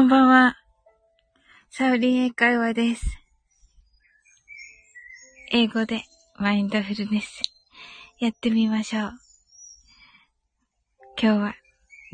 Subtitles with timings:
[0.00, 0.56] こんばんは。
[1.68, 3.04] サウリン英会話です。
[5.52, 6.04] 英語で
[6.38, 7.42] マインドフルネス
[8.18, 9.12] やってみましょう。
[11.20, 11.54] 今日は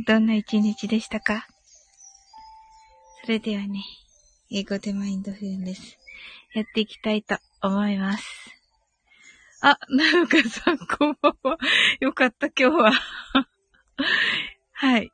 [0.05, 1.46] どんな一日でしたか？
[3.23, 3.84] それではね、
[4.50, 5.96] 英語でマインドフルネス
[6.55, 8.24] やっていきたいと思います。
[9.60, 11.57] あ、なのかさんこんばんは。
[12.01, 12.91] よかった、今日は。
[14.73, 15.12] はい。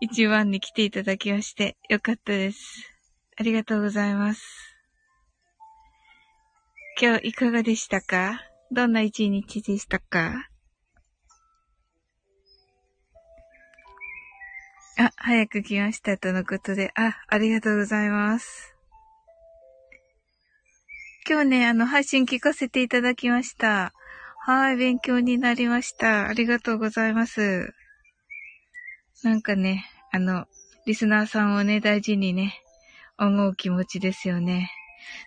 [0.00, 2.58] 一番に来ていただきまして、よかったです。
[3.36, 4.42] ありがとうございます。
[7.00, 8.40] 今日いかがでしたか？
[8.72, 10.48] どんな一日でしたか？
[14.98, 18.74] あ、早く来ましたとのことで、あ、ありがとうございます。
[21.28, 23.92] 今日ね、あの、配信聞かせていただきました。
[24.46, 26.28] はい、勉強になりました。
[26.28, 27.74] ありがとうございます。
[29.22, 30.46] なんかね、あの、
[30.86, 32.54] リスナーさんをね、大事にね、
[33.18, 34.70] 思う気持ちですよね。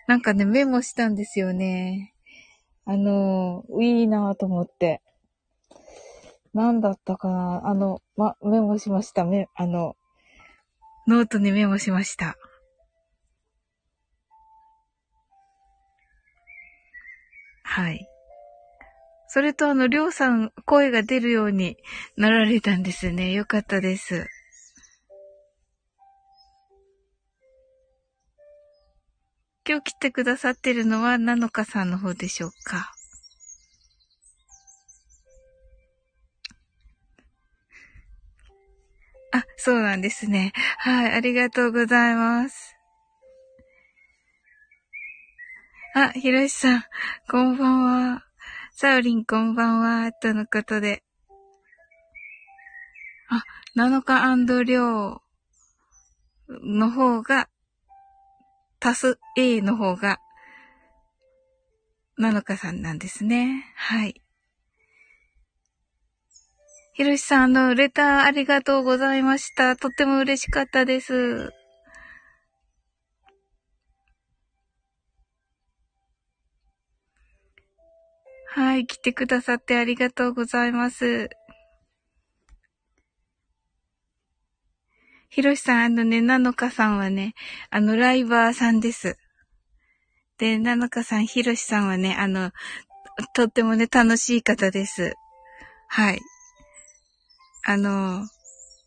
[0.06, 2.14] なんかね、メモしたんですよね。
[2.84, 5.02] あの、いいなぁと思って。
[6.54, 9.24] なんだったかなあの、ま、メモしました。
[9.24, 9.96] め、あの、
[11.06, 12.36] ノートにメモしました。
[17.62, 18.09] はい。
[19.32, 21.76] それとあの、りょうさん、声が出るように
[22.16, 23.30] なられたんですね。
[23.30, 24.26] よかったです。
[29.64, 32.92] 今日来てくださってるのは、なのかさんの方でしょうか。
[39.30, 40.50] あ、そうなんですね。
[40.78, 42.74] はい、ありがとうございます。
[45.94, 46.84] あ、ひろしさん、
[47.30, 47.84] こんばん
[48.14, 48.29] は。
[48.82, 51.02] サウリンこんばんは、とのことで。
[53.28, 53.44] あ、
[53.76, 55.20] 7日りょ
[56.48, 57.50] うの方が、
[58.82, 60.18] 足す A の方が、
[62.18, 63.66] 7日さんなんですね。
[63.76, 64.22] はい。
[66.94, 69.76] ひろしさん、あの、レターありがとうございました。
[69.76, 71.52] とっても嬉しかったです。
[78.52, 81.30] はい、来てくださってありがとうございます。
[85.28, 87.34] ひろしさん、あのね、なのかさんはね、
[87.70, 89.16] あの、ライバーさんです。
[90.36, 92.50] で、なのかさん、ひろしさんはね、あの、
[93.34, 95.14] とってもね、楽しい方です。
[95.86, 96.20] はい。
[97.64, 98.26] あの、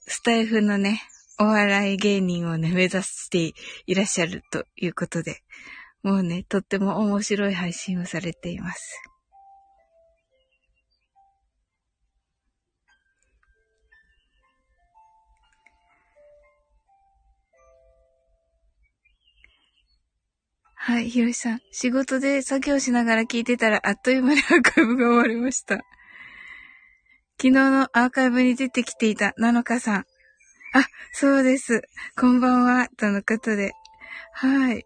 [0.08, 1.02] スタイフのね、
[1.40, 3.54] お笑い芸人をね、目指して
[3.88, 5.38] いらっしゃるということで、
[6.02, 9.13] もうね、とっても面白い配信をされています。
[20.86, 21.62] はい、ひろしさん。
[21.72, 25.76] 仕事で作業しながら聞いてたら、あっという間にアーカイブが終わりました。
[25.76, 25.84] 昨
[27.44, 30.00] 日のアーカイブに出てきていた、なのかさん。
[30.00, 30.06] あ、
[31.14, 31.84] そうです。
[32.20, 32.90] こんばんは。
[32.98, 33.72] とのことで。
[34.34, 34.86] はい。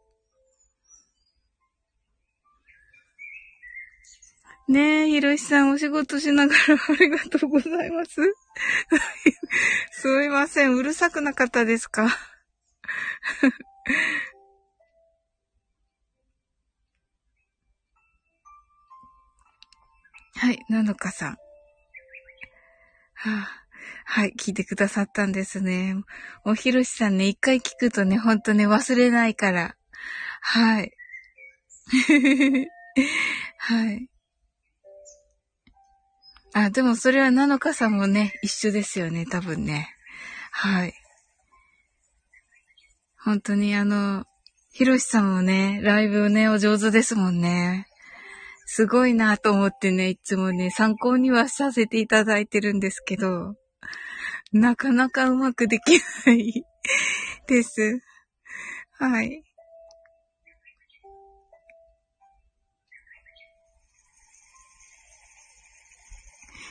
[4.67, 8.21] ねえ、ひろしさんお仕事しながらありがとうございます。
[9.89, 10.75] すいません。
[10.75, 12.15] うるさくなかったですか？
[20.37, 21.31] はい、なのかさん。
[21.31, 21.37] は
[23.25, 23.47] あ、
[24.05, 25.95] はい、聞いてくださったんですね。
[26.45, 29.75] もうひろしさんね、一回聞くとね、ほんとね、忘れないから。
[30.41, 30.91] はい。
[33.57, 34.09] はい。
[36.53, 39.89] あ、でもそれはなのかさんもね、一緒ですよね、多分ね。
[40.51, 40.93] はい。
[43.19, 44.25] 本当にあの、
[44.71, 47.86] ひろしさんもね、ライブね、お上手ですもんね。
[48.69, 53.55] すごいなと思ってね、いつもね、参考にはさせていただいてるんですけど、
[54.51, 56.65] なかなかうまくできない
[57.47, 58.01] です。
[58.99, 59.41] はい。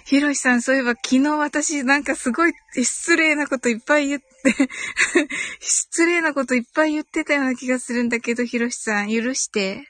[0.04, 4.26] ひろしさん、そういえば昨日私なんかすごい失礼なこといっぱい言って
[5.60, 9.88] 失礼なこといっぱい言ってたような気がするんだけど、ひろしさん、許して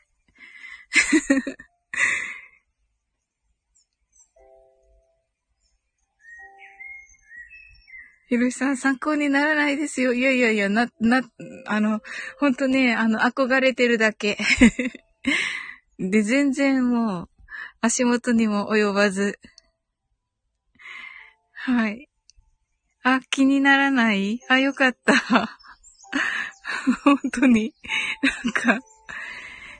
[8.28, 10.12] ひろしさん、参考にならないですよ。
[10.12, 11.22] いやいやいや、な、な、
[11.66, 12.00] あの、
[12.38, 14.36] ほんとね、あの、憧れてるだけ。
[15.98, 17.28] で、全然もう、
[17.80, 19.38] 足元にも及ばず。
[21.52, 22.08] はい。
[23.02, 24.40] あ、気にならない？
[24.48, 25.14] あ、よかった。
[27.04, 27.74] 本当に。
[28.22, 28.80] なんか、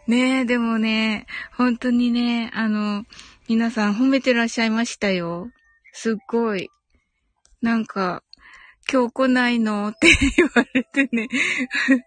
[0.07, 1.27] ねえ、でもね、
[1.57, 3.05] 本当にね、あの、
[3.49, 5.51] 皆さん褒めてらっしゃいましたよ。
[5.93, 6.71] すっごい。
[7.61, 8.23] なんか、
[8.91, 9.89] 今日来ないの？
[9.89, 11.29] って 言われてね。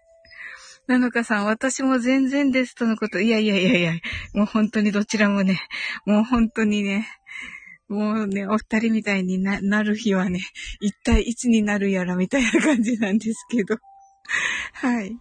[0.86, 3.20] なのかさん、私も全然ですとのこと。
[3.20, 3.92] いやいやいやいや、
[4.32, 5.60] もう本当にどちらもね、
[6.06, 7.06] もう本当にね、
[7.88, 10.40] もうね、お二人みたいにななる日はね、
[10.80, 13.76] 一体いつになるやらみたいな感じなんですけど。
[14.74, 15.18] はい。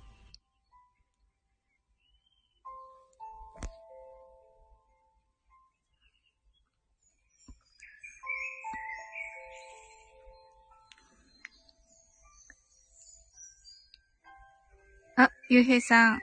[15.19, 16.21] あ、ゆうへいさん。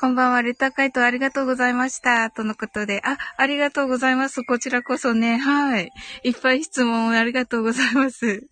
[0.00, 2.30] こんばんは、レター回答ありがとうございました。
[2.30, 3.02] とのことで。
[3.04, 4.42] あ、ありがとうございます。
[4.42, 5.36] こちらこそね。
[5.36, 5.90] はい。
[6.24, 8.46] いっぱい質問ありがとうございます。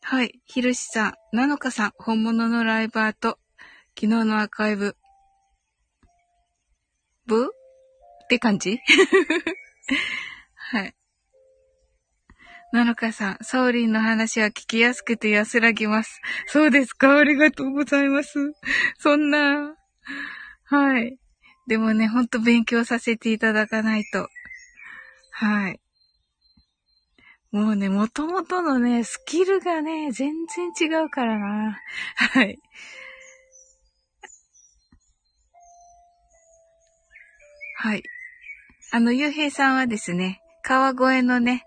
[0.00, 0.40] はい。
[0.46, 3.38] ひろしさん、なのかさん、本物のライバーと、
[3.94, 4.96] 昨日のアーカイブ、
[7.26, 7.44] ブ
[8.24, 8.80] って感じ？
[10.72, 10.94] はい。
[12.72, 16.20] なのかさん、ソーリンの話は聞きやすくて安らぎます。
[16.46, 18.38] そうですかありがとうございます。
[18.98, 19.76] そんな、
[20.64, 21.16] はい。
[21.68, 24.28] でもね、ほんと勉強させていただかないと。
[25.30, 25.80] はい。
[27.52, 31.80] もうね、もともとのね、スキルがね、全然違うからな。
[32.16, 32.58] はい。
[37.78, 38.02] はい。
[38.92, 41.64] あの、ゆうへいさんはですね、川越のね、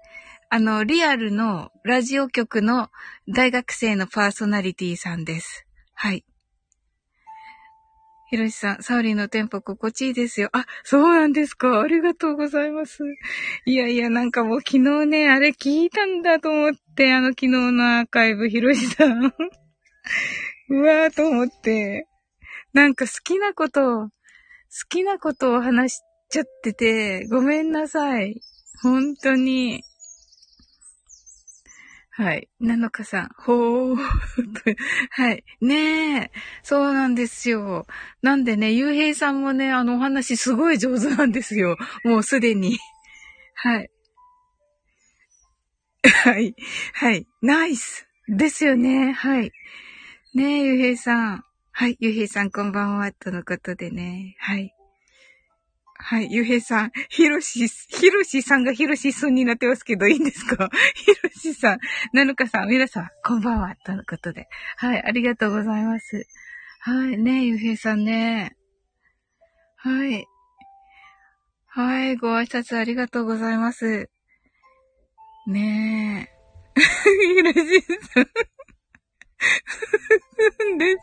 [0.52, 2.90] あの、リアルのラジオ局の
[3.28, 5.68] 大学生のパーソナリティさんです。
[5.94, 6.26] はい。
[8.32, 10.50] ひろしさん、サウリーのテンポ心地いいですよ。
[10.54, 11.80] あ、そうなんですか。
[11.82, 13.04] ありがとうございます。
[13.66, 19.26] いやいや、なんかもう昨日ね、あれ聞いたんだと思って、あの昨日のアーカイブ、ひろしさん。
[20.70, 22.08] うわーと思って。
[22.74, 24.10] なんか好きなこと、好
[24.90, 26.02] きなことを話し
[26.32, 28.42] ちゃってて、ごめんなさい。
[28.82, 29.84] 本当に。
[32.20, 32.50] はい。
[32.60, 33.96] なのかさん、ほー。
[35.12, 35.46] はい。
[35.62, 36.32] ねえ。
[36.64, 37.88] そうなんですよ。
[38.22, 41.78] なんでね、ゆうへいさんもね、あのお話すごい上手なんですよ。
[42.04, 42.78] もうすでに。
[43.54, 43.90] はい。
[46.04, 46.56] はい。
[46.92, 47.26] はい。
[47.42, 48.06] ナイス。
[48.28, 49.14] ですよね。
[49.14, 49.54] はい。
[50.34, 51.46] ねえ、ゆうへいさん。
[51.72, 51.96] はい。
[52.02, 53.14] ゆうへいさんこんばんは。
[53.14, 54.36] とのことでね。
[54.40, 54.74] はい。
[56.02, 60.70] はい、ゆうへいさん、ひろし、ひろしさんがひろしすんになってますけど、いいんですか？
[60.96, 61.80] ひろしさん、
[62.14, 64.48] なのかさん、皆さん、こんばんは、とのことで。
[64.78, 66.26] はい、ありがとうございます。
[66.80, 68.56] はい、ねゆうへいさんね。
[69.76, 70.26] はい。
[71.68, 74.10] はい、ご挨拶ありがとうございます。
[75.48, 76.30] ね
[76.78, 76.82] え。
[76.82, 78.30] ひろしさん。
[80.48, 80.96] すんで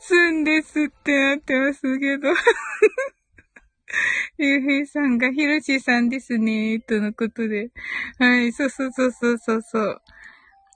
[0.00, 0.06] す。
[0.08, 2.34] すんですってなってますけど。
[4.38, 7.70] ゆうへいさんがひろしさんですね、とのことで。
[8.18, 10.02] はい、そうそうそうそうそうそう。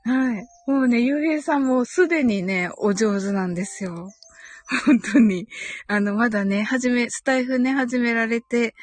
[0.05, 0.47] はい。
[0.67, 4.11] もうね、ゆうへいさんもすでにね、お上手なんですよ。
[4.87, 5.49] 本当に。
[5.88, 8.75] あの、まだね、はじめ、スタイフね、始められて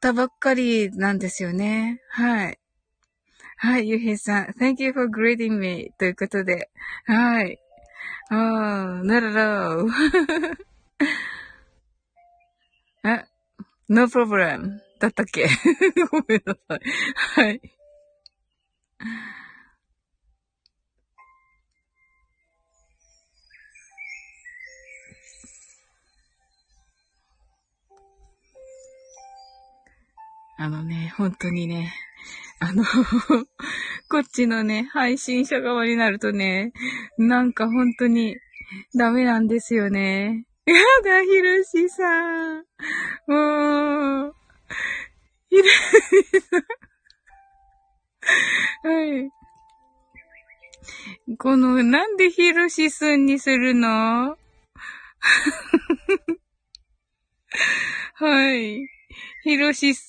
[0.00, 2.00] たばっかりなんですよね。
[2.10, 2.58] はい。
[3.56, 4.46] はい、ゆうへいさん。
[4.60, 5.92] Thank you for greeting me.
[5.98, 6.70] ということで。
[7.06, 7.58] はい。
[8.30, 9.78] あー、ならら
[13.02, 13.26] あ、
[13.88, 15.46] No problem だったっけ？
[16.10, 16.80] ごめんなさい。
[17.44, 17.60] はい。
[30.60, 31.92] あのね、本当にね、
[32.58, 32.82] あの
[34.10, 36.72] こっちのね、配信者側になるとね、
[37.16, 38.36] なんか本当に
[38.96, 40.44] ダメなんですよね。
[40.66, 42.64] やだ、ひろしさん。
[43.28, 44.34] もう、
[45.50, 45.70] ひろし
[46.40, 46.58] さ
[48.86, 48.90] ん。
[48.90, 49.30] はい。
[51.36, 54.38] この、なんでひろしすんにするの？
[58.14, 58.88] はい。
[59.44, 60.00] ひろし、ち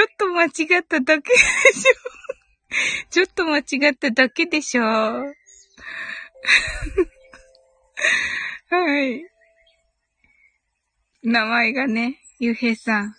[0.00, 0.48] ょっと間違
[0.80, 1.94] っただけでしょ
[3.08, 3.62] ちょっと間違
[3.92, 5.24] っただけでしょは
[9.02, 9.24] い。
[11.28, 13.14] 名前がね、ゆうへいさん、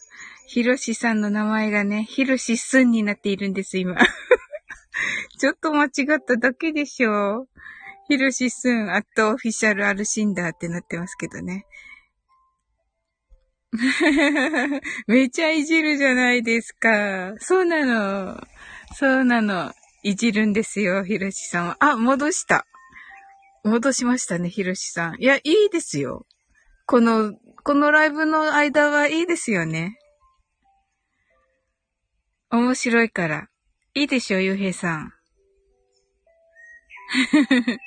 [0.47, 3.97] ひろしさんの名前がね、ひろしすんになっているんです、今。
[5.37, 7.49] ちょっと間違っただけでしょう。
[8.07, 11.65] ひろしすん、あとオフィシャルアルシンダーってなってますけどね。
[15.07, 17.35] めちゃいじるじゃないですか。
[17.39, 18.41] そうなの。
[18.95, 19.73] そうなの。
[20.03, 21.77] いじるんですよ、ひろしさんは。
[21.81, 22.65] あ、戻した。
[23.65, 25.21] 戻しましたね、ひろしさん。
[25.21, 26.25] いや、いいですよ。
[26.87, 29.99] この、このライブの間はいいですよね。
[32.49, 33.49] 面白いから。
[33.93, 35.11] いいでしょ、ゆうへいさん。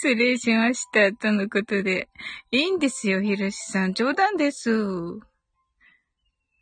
[0.00, 1.12] 失礼しました。
[1.12, 2.08] とのことで。
[2.50, 3.92] いいんですよ、ひろしさん。
[3.92, 4.70] 冗談です。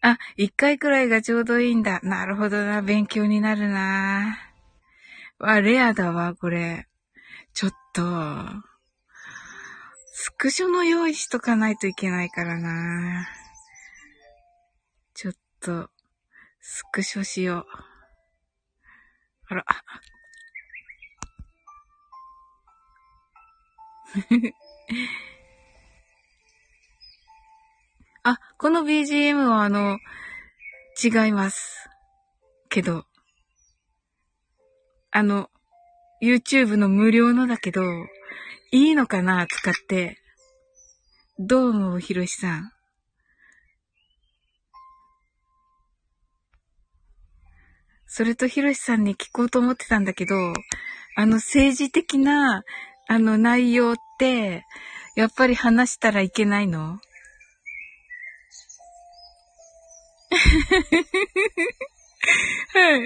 [0.02, 2.00] あ、一回くらいがちょうどいいんだ。
[2.02, 2.82] なるほどな。
[2.82, 4.36] 勉強になるな。
[5.38, 6.88] わ、レアだわ、これ。
[7.54, 8.02] ちょっと。
[10.26, 13.28] スクショの用意しとかないといけないからな。
[15.14, 15.88] ちょっと、
[16.60, 17.66] スクショしよう。
[19.50, 19.64] あら。
[28.24, 30.00] あ、この BGM はあの、
[31.00, 31.88] 違います。
[32.68, 33.06] けど、
[35.12, 35.52] あの、
[36.20, 37.84] YouTube の無料のだけど、
[38.72, 40.18] いいのかな使って。
[41.38, 42.72] どう思うひろしさん？
[48.06, 50.34] それとひろしさんに聞こうと思ってたんだけど、
[51.16, 52.64] あの政治的な、
[53.08, 54.64] あの内容って、
[55.14, 56.98] やっぱり話したらいけないの？
[62.72, 63.00] はい。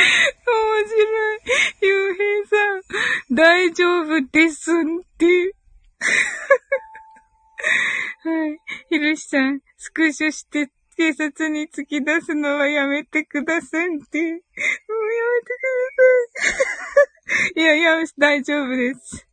[0.00, 1.40] 面白い。
[1.82, 4.74] ゆうへいさん、大丈夫ですっ
[5.18, 5.26] て。
[8.22, 8.58] はい。
[8.88, 14.18] ひろしさん、スクショして警察に突き出すのはやめてくださいって。
[14.20, 14.42] もうやめて
[15.56, 15.62] く
[15.96, 16.12] だ
[17.34, 17.62] さい。
[17.62, 19.26] いやいや、大丈夫です。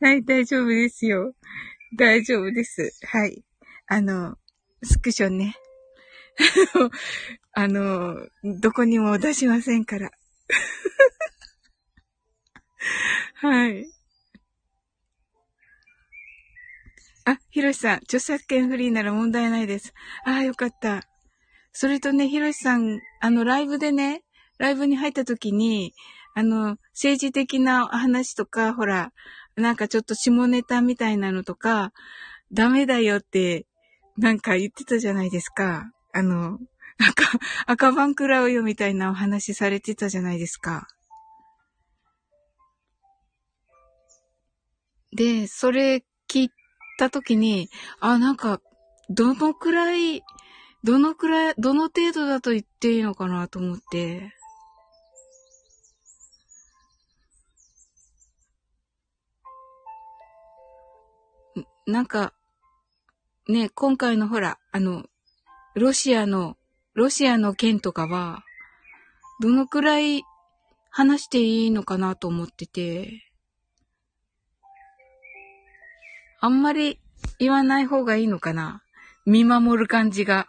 [0.00, 1.34] はい、大丈夫ですよ。
[1.96, 2.92] 大丈夫です。
[3.06, 3.44] はい。
[3.88, 4.36] あの、
[4.82, 5.56] スクショね。
[7.60, 10.12] あの、どこにも出しませんから。
[13.34, 13.84] はい。
[17.24, 19.92] あ、ひろしさん、著作権フリーなら問題ないです。
[20.24, 21.02] ああ、よかった。
[21.72, 24.22] それとね、ひろしさん、あの、ライブでね、
[24.58, 25.94] ライブに入った時に、
[26.36, 29.12] あの、政治的な話とか、ほら、
[29.56, 31.92] なんかちょっと下ネタみたいなのとか、
[32.52, 33.66] ダメだよって、
[34.16, 35.90] なんか言ってたじゃないですか。
[36.12, 36.60] あの、
[36.98, 40.88] 赤、赤番食らうよみたいなお話されてたじゃないですか。
[45.12, 46.50] で、それ聞い
[46.98, 48.60] たときに、あ、なんか、
[49.08, 50.22] どのくらい、
[50.84, 54.34] どのくらい、どの程度だと言っていいのかなと思って。
[61.86, 62.34] なんか、
[63.48, 65.06] ね、今回のほら、あの、
[65.74, 66.57] ロシアの
[66.98, 68.42] ロシアの件とかは、
[69.40, 70.24] どのくらい
[70.90, 73.22] 話していいのかなと思ってて、
[76.40, 76.98] あんまり
[77.38, 78.82] 言わない方がいいのかな
[79.26, 80.48] 見守る感じが。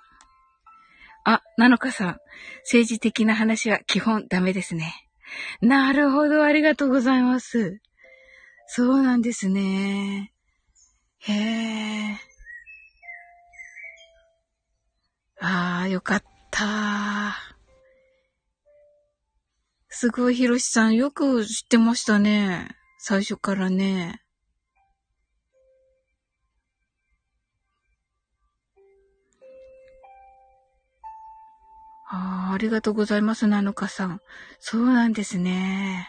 [1.23, 2.17] あ、なのかさん、
[2.63, 4.95] 政治的な話は基本ダメですね。
[5.61, 7.79] なるほど、ありがとうございます。
[8.65, 10.33] そうなんですね。
[11.19, 12.17] へえ。
[15.41, 16.59] ああ、よかった。
[16.59, 17.35] た
[19.89, 22.69] すごい、ひろしさん、よく知ってましたね。
[22.99, 24.21] 最初からね。
[32.11, 34.21] ああ、ありがとうございます、なのかさん。
[34.59, 36.07] そうなんですね。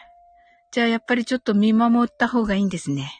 [0.73, 3.20] じゃあ、やっぱりちょっと見守った方がいいんですね。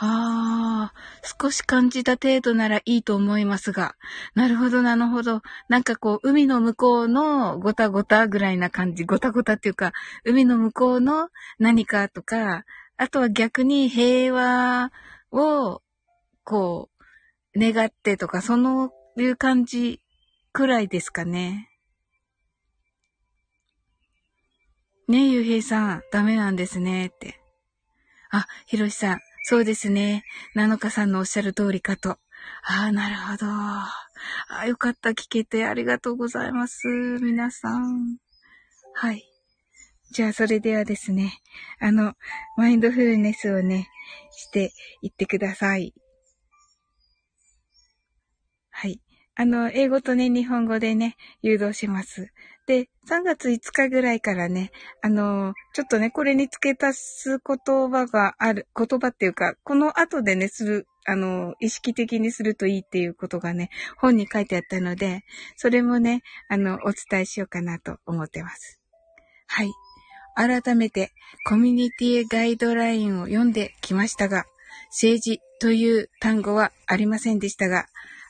[0.00, 0.94] ああ、
[1.40, 3.96] 少し感じた程度ならいいと思いますが。
[4.34, 5.42] なるほど、なるほど。
[5.68, 9.02] なんかこう、海の向こうのごたごたぐらいな感じ。
[9.04, 9.92] ごたごたっていうか、
[10.24, 12.64] 海の向こうの何かとか、
[12.96, 14.92] あとは逆に平和
[15.32, 15.82] を、
[16.44, 16.90] こ
[17.56, 20.00] う、願ってとか、そのいう感じ
[20.52, 21.70] くらいですかね。
[25.08, 27.40] ねえ、ゆうへいさん、ダメなんですね、って。
[28.30, 30.24] あ、ひろしさん、そうですね。
[30.54, 32.10] なのかさんのおっしゃる通りかと。
[32.10, 32.18] あ
[32.88, 33.46] あ、なるほど。
[33.46, 33.88] あ
[34.48, 35.10] あ、よかった。
[35.10, 36.88] 聞けてありがとうございます。
[37.20, 38.16] 皆さん。
[38.94, 39.24] はい。
[40.10, 41.40] じゃあ、それではですね、
[41.80, 42.14] あの、
[42.56, 43.88] マインドフルネスをね、
[44.30, 45.94] していってください。
[48.70, 49.00] はい。
[49.34, 52.32] あの、英語とね、日本語でね、誘導します。
[52.68, 65.24] で、3月5日ぐらいからね、あの、ちょっとね、これに付け足す言葉がある、言葉っていうか、この後でね、する、あの、意識的にするといいっていうことがね、本に書いてあったので、
[65.56, 68.78] それもね、あの、お伝えしようかなと思ってます。
[69.46, 69.70] はい。
[70.34, 71.12] 改めて、
[71.46, 74.44] コミュニティガイドラインを読んできましたが、
[74.90, 77.86] 政治という単語はありませんでしたが、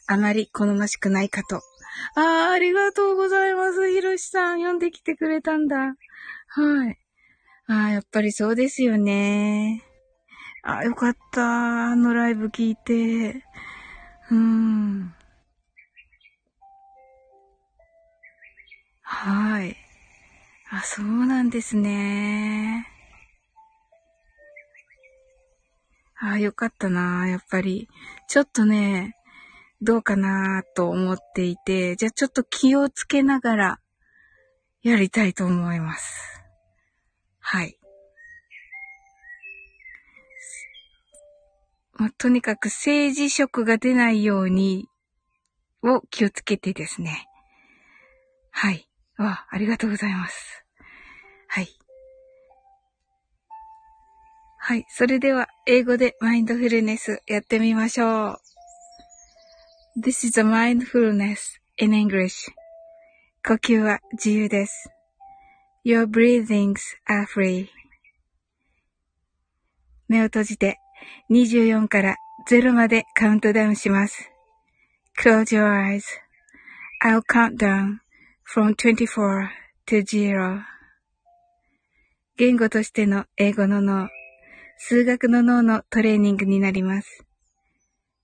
[0.06, 1.60] あまり好ましくないかと。
[2.14, 3.90] ああ、ありがとうございます。
[3.90, 5.76] ひろしさん、読んできてくれたんだ。
[6.48, 6.98] はい。
[7.66, 9.82] ああ、やっぱりそうですよね。
[10.62, 11.90] ああ、よかった。
[11.92, 13.44] あのライブ聞いて。
[14.30, 15.14] うーん。
[19.02, 19.76] はい。
[20.70, 22.86] あ、そうなんですね。
[26.20, 27.28] ああ、よかったな。
[27.28, 27.88] やっぱり。
[28.26, 29.16] ちょっとね、
[29.80, 33.80] どうかなと思っていて、じゃあちょっと気をつけながら
[34.82, 36.42] やりたいと思います。
[37.40, 37.78] はい。
[41.94, 44.88] まあ、とにかく政治色が出ないように、
[45.82, 47.26] を気をつけてですね。
[48.50, 48.88] はい。
[49.16, 50.64] あ、ありがとうございます。
[51.48, 51.68] はい。
[54.58, 54.84] はい。
[54.88, 58.57] それでは、英語でマインドフルネスやってみましょう。
[60.00, 62.52] This is a mindfulness in English.
[63.44, 64.88] 呼吸は自由です。
[65.84, 66.76] Your breathings
[67.08, 67.66] are free.
[70.06, 70.78] 目を閉じて
[71.32, 72.16] 24から
[72.48, 74.30] 0までカウントダウンします。
[75.20, 76.04] Close your eyes.
[77.04, 77.98] I'll count down
[78.54, 79.48] from 24
[79.88, 80.62] to 0.
[82.36, 84.08] 言語としての英語の脳、
[84.76, 87.27] 数学の脳のトレーニングになります。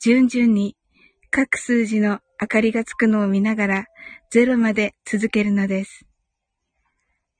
[0.00, 0.76] 順々に
[1.30, 3.84] 各数字の明かりがつくのを見ながら
[4.32, 6.06] 0まで続けるのです。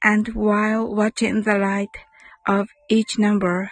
[0.01, 1.87] And while watching the light
[2.45, 3.69] of each number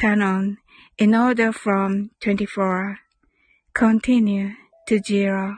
[0.00, 0.56] turn on
[0.98, 2.96] in order from 24,
[3.74, 4.50] continue
[4.88, 5.56] to zero.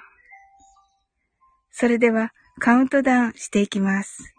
[1.71, 4.35] それではカウントダウンしていきます。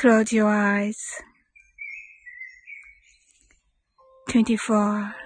[0.00, 0.94] Close your eyes.
[4.28, 5.25] 24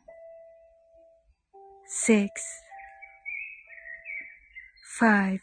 [1.93, 2.41] six,
[4.97, 5.41] five,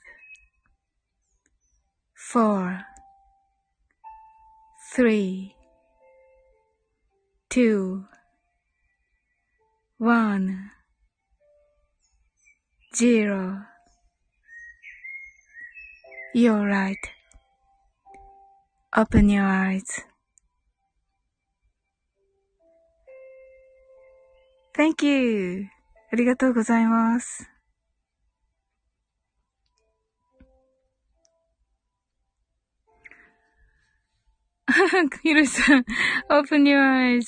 [2.14, 2.80] four,
[4.94, 5.54] three,
[7.50, 8.06] two,
[9.98, 10.70] one,
[12.96, 13.62] zero.
[16.34, 16.96] You're right.
[18.96, 20.00] Open your eyes.
[24.74, 25.68] Thank you.
[26.10, 27.50] ありがとうございます。
[35.22, 35.84] ひろしさん、
[36.30, 37.24] open your eyes.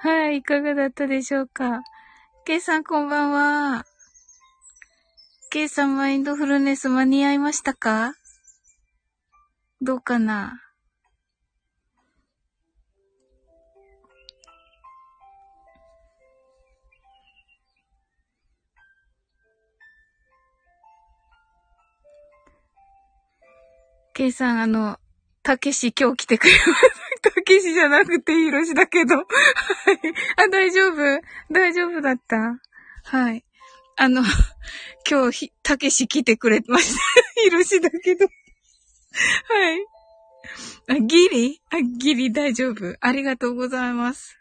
[0.00, 1.82] はい、いかがだったでしょうか？
[2.44, 3.84] ケイさん、こんばんは。
[5.50, 8.12] ケイさん、マインドフルネス間に合いましたか？
[9.80, 10.60] どうかな？
[24.18, 24.98] ケイさん、あの、
[25.44, 26.64] たけし今日来てくれます。
[27.22, 29.14] たけしじゃなくてひろしだけど。
[29.14, 29.26] はい。
[30.34, 31.20] あ、大丈夫？
[31.52, 32.58] 大丈夫だった？
[33.04, 33.44] はい。
[33.96, 34.24] あの、
[35.08, 37.00] 今日、たけし来てくれました。
[37.42, 38.26] ひろしだけど。
[38.26, 38.30] は
[39.72, 39.86] い。
[40.88, 41.62] あ、ギリ？
[41.70, 42.96] あ、ギリ大丈夫。
[43.00, 44.36] ありがとうございます。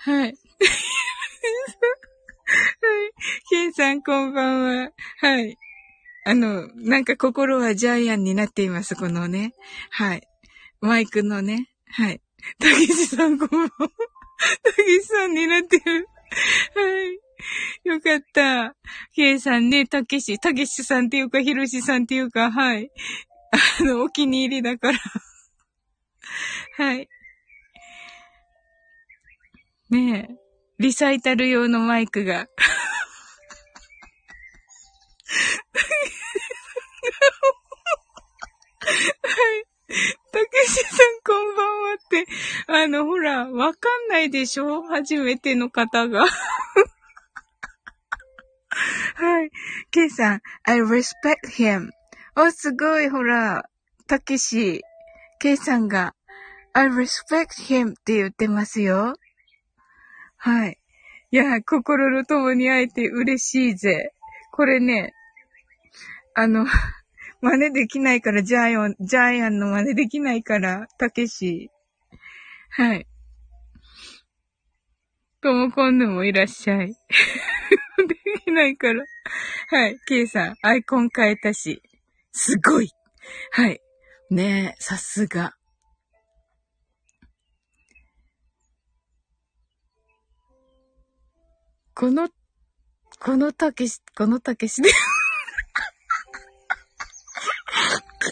[0.00, 0.14] はい。
[0.20, 0.36] はい。
[3.48, 4.92] ケンさんこんばんは。
[5.22, 5.56] はい。
[6.28, 9.54] あの、なんか心はジャイアンになっています、このね。
[9.90, 10.28] はい。
[10.82, 11.70] マイクのね。
[11.86, 12.20] はい。
[12.58, 13.70] たけしさんこんばんは。
[14.62, 16.06] たけしさんになってる。
[16.74, 17.18] はい。
[17.88, 18.76] よかった。
[19.14, 22.90] ケイさんね、たけし、たけしさんっていうか、ひろしさんっていうか、はい。
[23.80, 24.98] あの、お気に入りだから。
[26.76, 27.08] はい。
[29.88, 30.34] ねえ。
[30.78, 32.48] リサイタル用のマイクが。
[39.22, 39.64] はい。
[40.32, 42.26] たけしさんこんばんはって、
[42.66, 44.82] あの、ほら、わかんないでしょ？
[44.82, 46.26] 初めての方が。
[49.16, 49.50] はい。
[49.90, 51.90] ケイさん、I respect him.
[52.36, 53.64] お、すごい、ほら、
[54.06, 54.84] たけし、
[55.40, 56.14] ケイさんが、
[56.74, 59.14] I respect him って言ってますよ。
[60.36, 60.78] はい。
[61.30, 64.12] いや、心の友に会えて嬉しいぜ。
[64.52, 65.14] これね、
[66.34, 66.66] あの、
[67.40, 71.70] 真似できないから、ジャイアン、ジャイアンの真似できないから、たけし。
[72.70, 73.06] はい。
[75.40, 76.88] ともこんぬもいらっしゃい。
[76.88, 76.94] で
[78.44, 79.04] きないから。
[79.68, 79.98] はい。
[80.06, 81.80] ケイさん、アイコン変えたし。
[82.32, 82.90] すごい。
[83.52, 83.80] はい。
[84.30, 85.54] ねえ、さすが。
[91.94, 92.28] この、
[93.20, 94.90] このたけし、このたけしで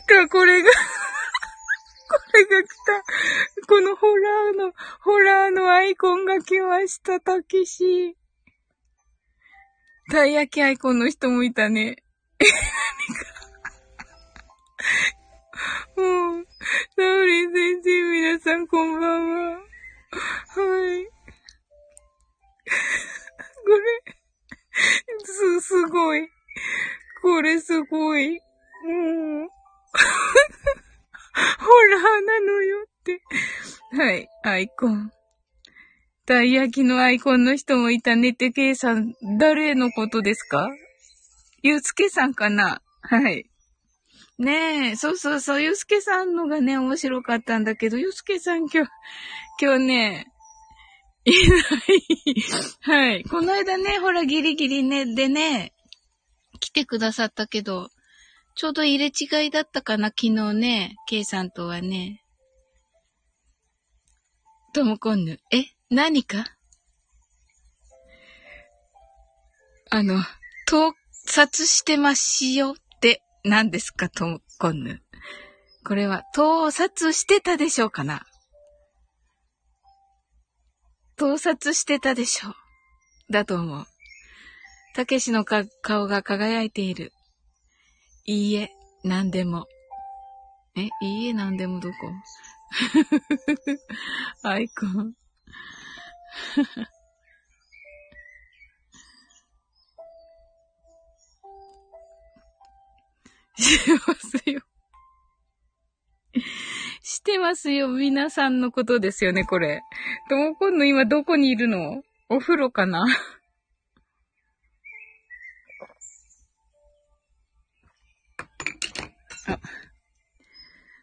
[0.01, 0.71] か、これが
[2.09, 3.03] これが来た。
[3.67, 8.17] このホラーの、ホラーのアイコンが来ました、たけし。
[10.11, 11.97] たい焼きアイコンの人もいたね。
[12.39, 13.37] え、何か
[15.97, 16.47] もう、
[16.97, 19.59] サウリン先生、皆さんこんばんは。
[19.59, 21.07] はい。
[23.67, 24.17] これ、
[25.25, 26.29] す、すごい。
[27.23, 28.39] これすごい。
[28.85, 28.93] う
[29.45, 29.56] ん。
[31.59, 33.21] ホラーなのよって。
[33.93, 35.11] はい、アイコン。
[36.27, 40.69] たい焼きのアイコンの人もいたねて、ケイさん、誰のことですか？
[41.63, 42.83] ゆうすけさんかな？
[43.03, 43.47] はい。
[44.39, 48.91] ねえ、そうそうそう、ゆうすけさんのがね、面白かったんだけど、ゆうすけさん今日、
[49.63, 50.27] 今日ね、
[51.25, 51.63] いない。
[52.83, 53.25] はい。
[53.25, 55.73] この間ね、ほら、ギリギリね、でね、
[56.61, 57.89] 来てくださったけど、
[58.57, 62.23] ちょうど入れ違いだったかな、昨日ね、ケイさんとはね。
[64.73, 65.39] ともこんぬ。
[65.53, 66.47] え何か？
[69.91, 70.23] あの、
[70.67, 75.03] 盗撮してますよって何ですか、ともこんぬ。
[75.85, 78.25] これは、盗撮してたでしょうかな？
[81.17, 82.55] 盗撮してたでしょう。
[83.31, 83.87] だと思う。
[84.95, 87.13] たけしのか顔が輝いている。
[88.29, 88.71] いいえ、
[89.05, 89.69] なんでも。
[90.77, 91.95] え、いいえ、なんでもどこ？
[94.43, 95.15] アイコン。
[103.59, 104.61] してますよ。
[107.03, 107.87] してますよ。
[107.89, 109.83] 皆さんのことですよね、これ。
[110.29, 112.03] ともこんの今どこにいるの？
[112.29, 113.07] お風呂かな？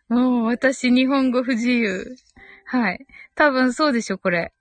[0.10, 2.16] もう私日本語不自由。
[2.66, 3.06] はい。
[3.36, 4.54] 多分そうでしょ、これ。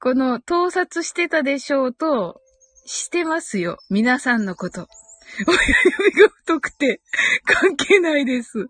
[0.00, 2.40] この、盗撮してたでしょうと、
[2.84, 3.78] してますよ。
[3.90, 4.88] 皆さんのこと。
[5.46, 5.58] 親
[6.08, 7.00] 指が太くて、
[7.44, 8.68] 関係ないです。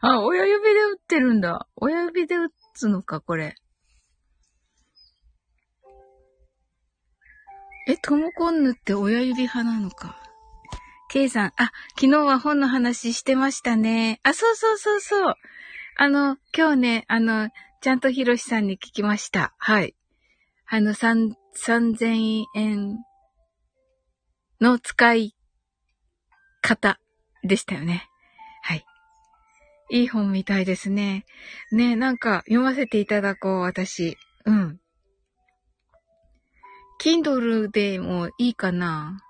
[0.00, 1.68] あ、親指で打ってるんだ。
[1.76, 3.54] 親指で打つのか、これ。
[7.86, 10.27] え、トモコンヌって親指派なのか。
[11.08, 14.20] ケイさん、あ、昨日は本の話してましたね。
[14.24, 15.34] あ、そうそうそうそう。
[15.96, 17.48] あの、今日ね、あの、
[17.80, 19.54] ちゃんとヒロシさんに聞きました。
[19.56, 19.94] はい。
[20.66, 22.98] あの、三、三千円
[24.60, 25.34] の使い
[26.60, 27.00] 方
[27.42, 28.06] でしたよね。
[28.62, 28.84] はい。
[29.90, 31.24] いい本みたいですね。
[31.72, 34.18] ね、なんか読ませていただこう、私。
[34.44, 34.78] うん。
[37.00, 39.22] Kindle でもいいかな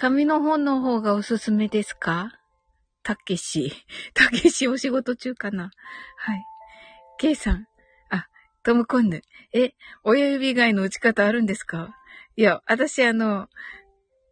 [0.00, 2.32] 紙の本の方がおすすめですか？
[3.02, 3.70] たけし。
[4.14, 5.64] たけしお仕事中かな？
[6.16, 6.42] はい。
[7.18, 7.66] ケイさん。
[8.08, 8.26] あ、
[8.62, 9.20] トムコンヌ。
[9.52, 11.94] え、親指以外の打ち方あるんですか？
[12.34, 13.48] いや、私あの、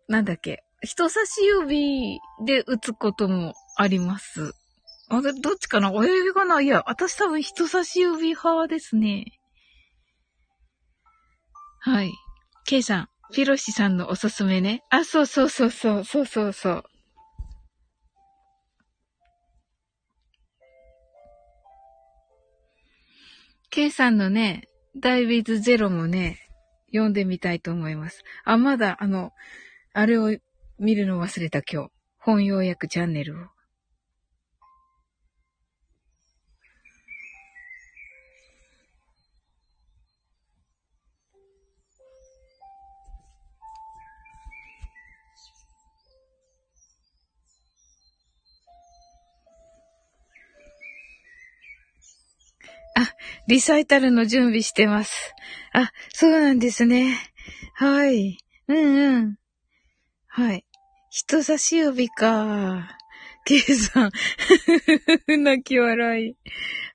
[0.09, 4.55] なんだっけ、人差し指で打つこともあります。
[5.11, 5.93] あれ、どっちかな？
[5.93, 9.39] 親指かないや、私多分人差し指派ですね。
[11.81, 12.13] はい。
[12.65, 14.83] ケイさん、ピロシさんのおすすめね。
[14.91, 16.85] あ、そうそうそうそう、そうそうそう。
[23.71, 26.39] K さんのね、ダイビーズゼロもね、
[26.91, 28.23] 読んでみたいと思います。
[28.45, 29.33] あ、まだ、あの、
[29.93, 30.35] あれを
[30.79, 31.91] 見るの忘れた今日。
[32.19, 33.58] 本要約チャンネルを。
[53.49, 55.35] リサイタルの準備してます。
[55.73, 57.17] あ、そうなんですね。
[57.73, 58.37] はい。
[58.69, 59.37] うんうん。
[60.27, 60.67] はい。
[61.09, 62.91] 人差し指か。
[63.47, 64.11] ケイさん。
[65.43, 66.37] 泣き笑い。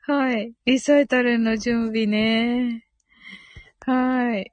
[0.05, 0.53] はい。
[0.65, 2.85] リサイタルの準備ね。
[3.79, 4.51] はい。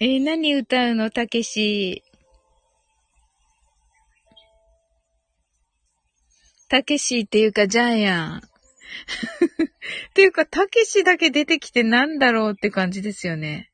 [0.00, 1.10] えー、何歌うの？
[1.10, 2.05] たけし。
[6.68, 8.42] たけしっていうかジャイアン。
[10.10, 13.70] っていうか、たけしだけ出てきてなんだろうって感じですよね。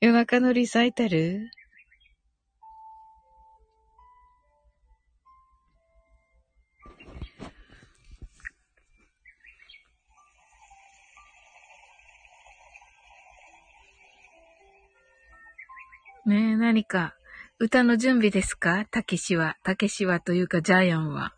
[0.00, 1.50] 夜中のリサイタル？
[16.26, 17.14] ねえ、何か、
[17.62, 18.86] 歌の準備ですか？
[18.90, 21.34] たけしは、たけしはというかジャイアンは。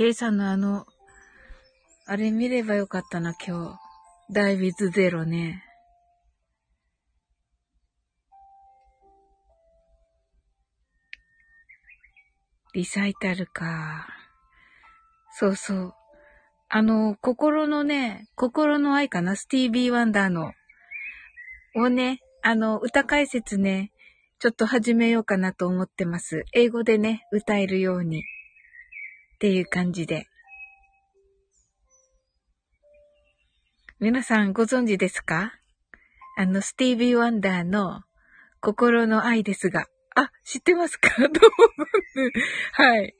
[0.00, 0.86] ケイさんのあの、
[2.06, 3.78] あれ見ればよかったな、今
[4.30, 4.32] 日。
[4.32, 5.62] ダイビズゼロね。
[12.72, 14.06] リサイタルか。
[15.32, 15.94] そうそう。
[16.70, 20.54] あの、心のね、心の愛かな、スティービー・ワンダーの。
[21.76, 23.92] をね、あの、歌解説ね、
[24.38, 26.46] ちょっと始めようかなと思ってます。
[26.54, 28.24] 英語でね、歌えるように。
[29.40, 30.26] っていう感じで。
[33.98, 35.54] 皆さんご存知ですか？
[36.36, 38.02] あの、スティービー・ワンダーの
[38.60, 39.86] 心の愛ですが。
[40.14, 41.08] あ、知ってますか？
[41.16, 41.32] どうも。
[42.72, 43.16] はい。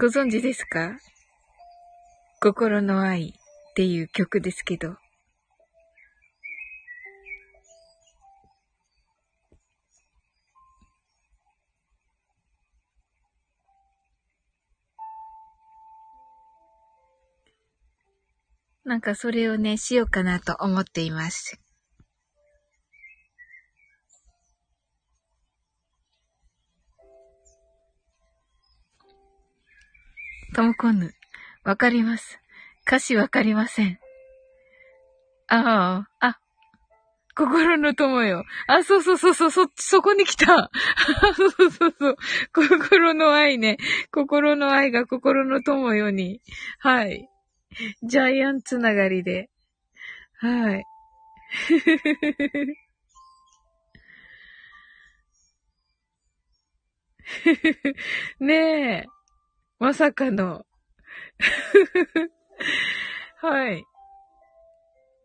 [0.00, 0.96] ご存知ですか？
[2.40, 4.96] 心の愛っていう曲ですけど。
[18.84, 21.60] なんかそれをね、しようかなと思っています。
[30.54, 31.14] ともこんぬ。
[31.64, 32.40] わかります。
[32.86, 33.98] 歌詞わかりません。
[35.48, 36.38] ああ、あ、
[37.34, 38.44] 心の友よ。
[38.66, 40.70] あ、そうそうそうそう、そ、そこに来た。
[41.36, 42.16] そうそうそう。
[42.52, 43.78] 心の愛ね。
[44.10, 46.42] 心の愛が心の友よに。
[46.80, 47.31] はい。
[48.02, 49.48] ジャイアンつながりで。
[50.34, 50.84] はい。
[58.40, 59.06] ねえ。
[59.78, 60.66] まさかの。
[63.40, 63.84] はい。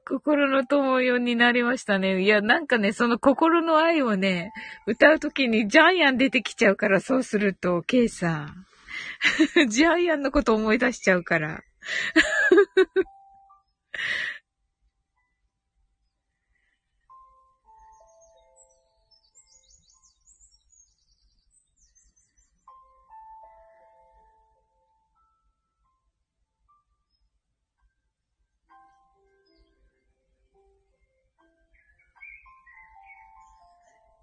[0.05, 2.21] 心の友よになりましたね。
[2.21, 4.51] いや、なんかね、その心の愛をね、
[4.85, 8.65] 歌うときにジャイアン出てきちゃうから、そうすると、ケイさん。
[9.67, 11.61] ジャイアンのこと思い出しちゃうから。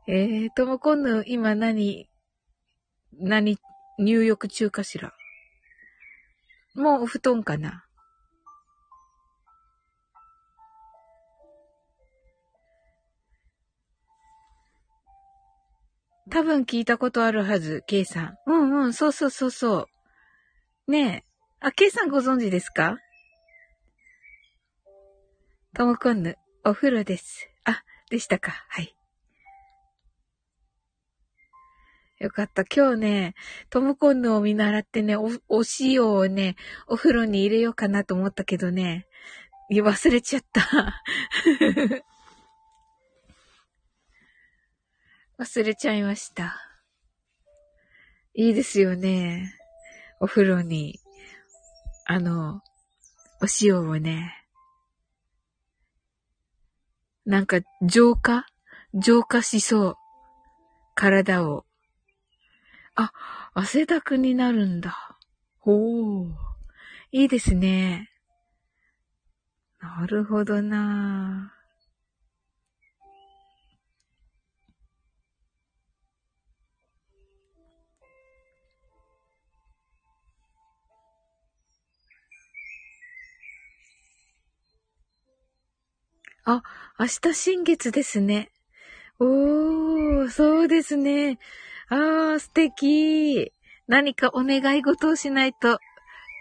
[0.07, 2.11] えー、ともこんぬ、今何、
[3.19, 3.59] 何、
[3.99, 5.15] 入浴中かしら？
[6.75, 7.85] もうお布団かな。
[16.31, 18.39] 多分聞いたことあるはず、K さん。
[18.47, 19.89] うんうん、そうそうそうそ
[20.89, 20.91] う。
[20.91, 21.25] ねえ。
[21.61, 22.99] あ、K さんご存知ですか？
[25.75, 27.49] ともこんぬ、お風呂です。
[27.65, 28.53] あ、でしたか。
[28.69, 28.97] はい。
[32.25, 32.65] よかった。
[32.65, 33.35] 今日ね、
[33.69, 36.57] トムコンヌを見習ってね、お、お塩をね、
[36.87, 39.07] お風呂に入れようかなと思ったけどね、
[39.71, 41.03] 忘れちゃった。
[45.39, 46.59] 忘れちゃいました。
[48.33, 49.55] いいですよね。
[50.19, 51.01] お風呂に、
[52.07, 52.63] あの、
[53.43, 54.47] お塩をね、
[57.27, 58.47] なんか浄化？
[58.95, 59.97] 浄化しそう。
[60.95, 61.67] 体を。
[62.97, 63.13] あ、
[63.55, 65.19] 汗だくになるんだ。
[65.59, 66.27] ほう。
[67.11, 68.11] いいですね。
[69.81, 71.53] なるほどな
[86.45, 86.63] あ、
[86.99, 88.51] 明日新月ですね。
[89.19, 91.39] おー、そうですね。
[91.89, 93.53] あー、素敵。
[93.87, 95.79] 何かお願い事をしないとっ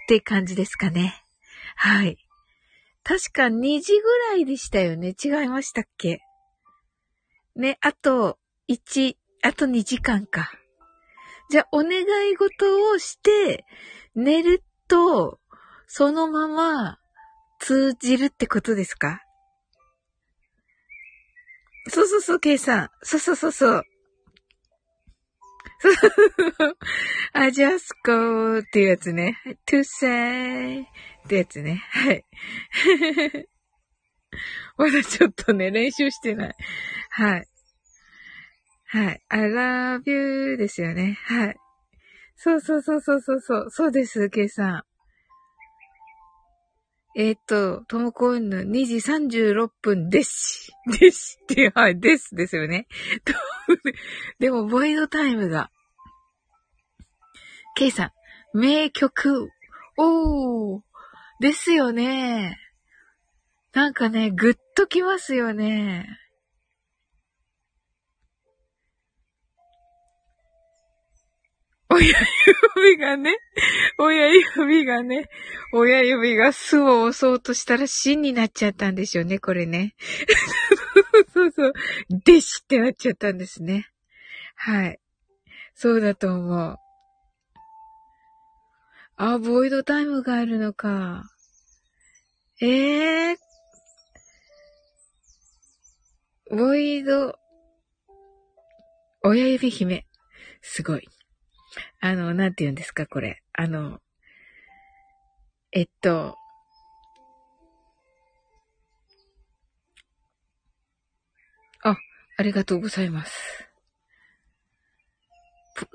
[0.07, 1.23] て感じですかね。
[1.75, 2.17] はい。
[3.03, 5.13] 確か2時ぐらいでしたよね。
[5.21, 6.21] 違いましたっけ
[7.55, 10.51] ね、あと1、あと2時間か。
[11.49, 12.01] じゃあ、お願
[12.31, 13.65] い事をして、
[14.15, 15.39] 寝ると、
[15.85, 16.97] そのまま
[17.59, 19.21] 通じるってことですか？
[21.89, 22.89] そうそうそう、ケイさん。
[23.01, 23.83] そうそうそうそう。
[27.33, 29.37] I just go っていうやつね。
[29.67, 30.85] to say っ
[31.27, 31.83] てやつね。
[31.91, 32.25] はい。
[34.77, 36.55] まだちょっとね、練習してない。
[37.09, 37.47] はい。
[38.85, 39.21] はい。
[39.29, 41.17] I love you ですよね。
[41.25, 41.55] はい。
[42.35, 43.69] そうそうそうそうそうそう。
[43.69, 44.83] そうです、ケイさん。
[47.15, 50.71] えっ、ー、と、ともこうんぬ2時36分です。
[50.99, 52.87] ですって、はい、ですですよね。
[54.39, 55.69] でも、ボイドタイムが。
[57.75, 58.11] ケイさ
[58.53, 59.49] ん、名曲。
[59.97, 60.81] おー、
[61.39, 62.57] ですよね。
[63.73, 66.07] なんかね、ぐっときますよね。
[71.93, 72.07] 親
[72.75, 73.37] 指がね、
[73.99, 75.29] 親指がね、
[75.73, 79.95] 親指が巣を押そうとしたら死になっちゃったんでしょうね、これね。
[81.33, 81.73] そうそう。
[82.25, 83.89] でしってなっちゃったんですね。
[84.55, 84.99] はい。
[85.75, 86.77] そうだと思う。
[89.15, 91.23] あ、ボイドタイムがあるのか。
[92.59, 93.37] ええー。
[96.55, 97.37] ボイド、
[99.21, 100.07] 親指姫。
[100.61, 101.12] すごい。
[102.05, 103.41] あの、なんて言うんですか、これ。
[103.53, 104.01] あの、
[105.71, 106.37] えっと、
[111.81, 111.95] あ、
[112.35, 113.69] ありがとうございます。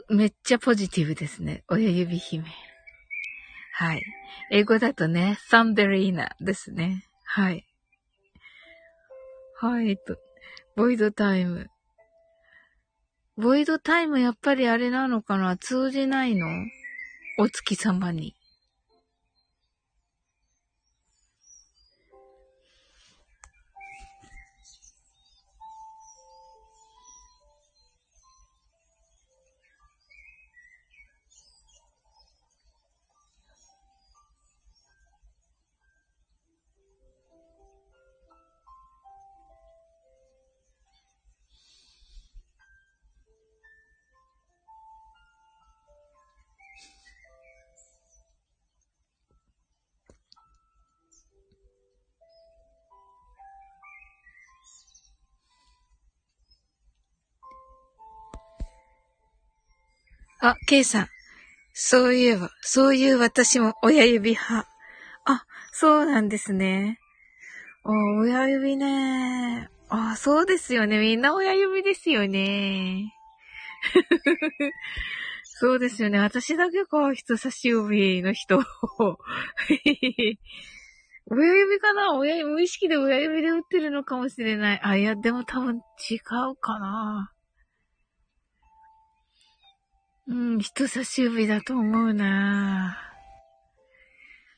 [0.08, 1.62] めっちゃポジティブですね。
[1.68, 2.46] 親指姫。
[3.74, 4.02] はい。
[4.50, 7.04] 英語だとね、サンベリーナですね。
[7.24, 7.66] はい。
[9.56, 10.16] はい、と、
[10.74, 11.68] ボイドタイム。
[13.40, 15.56] ボイドタイムやっぱりあれなのかな？
[15.56, 16.48] 通じないの？
[17.38, 18.34] お月様に。
[60.48, 61.08] あ、ケイさん。
[61.74, 64.66] そういえば、そういう私も親指派。
[65.26, 66.98] あ、そうなんですね。
[67.84, 69.68] お親指ね。
[69.90, 71.00] あ、そうですよね。
[71.00, 73.12] みんな親指ですよね。
[75.44, 76.18] そうですよね。
[76.18, 78.58] 私だけか、人差し指の人。
[81.30, 82.14] 親指かな？
[82.14, 84.80] 親指、無意識で親指で打ってるのかもしれない。
[84.82, 86.16] あ、いや、でも多分違
[86.50, 87.34] うかな。
[90.28, 92.98] うん、人差し指だと思うな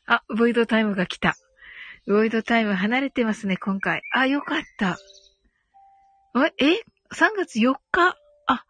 [0.04, 1.36] あ、ボイドタイムが来た。
[2.08, 4.02] ボイドタイム離れてますね、今回。
[4.12, 4.98] あ、よかった。
[6.58, 6.82] え、え
[7.14, 8.16] ?3 月4日？
[8.46, 8.64] あ、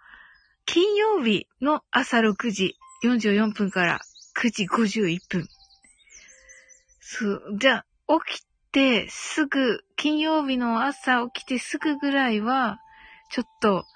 [0.67, 4.01] 金曜日の朝6時44分から
[4.37, 5.49] 9時51分。
[7.01, 7.87] そう、じゃあ、
[8.27, 12.79] 起きてすぐ、金曜日の朝起きてすぐぐらいは、
[13.31, 13.87] ちょっと、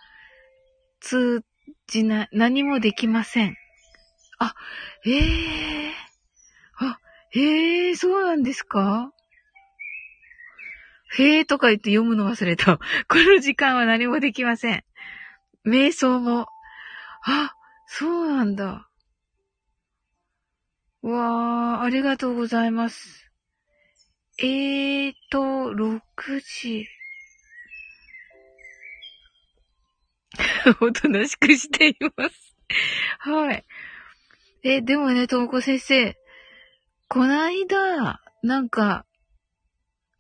[1.87, 3.57] じな、何もできません。
[4.39, 4.55] あ、
[5.07, 7.01] ええー、あ、
[7.35, 9.13] ええー、そうなんですか？
[11.17, 12.79] へえとか言って読むの忘れた。
[13.09, 14.85] この時間は何もできません。
[15.65, 16.49] 瞑想も。
[17.23, 17.55] あ、
[17.87, 18.89] そうなんだ。
[21.03, 23.31] わー、ありがとうございます。
[24.39, 26.89] えーと、6時。
[30.81, 32.55] おとなしくしています。
[33.19, 33.65] はい。
[34.63, 36.17] え、でもね、ともこ先生、
[37.09, 39.05] こないだ、なんか、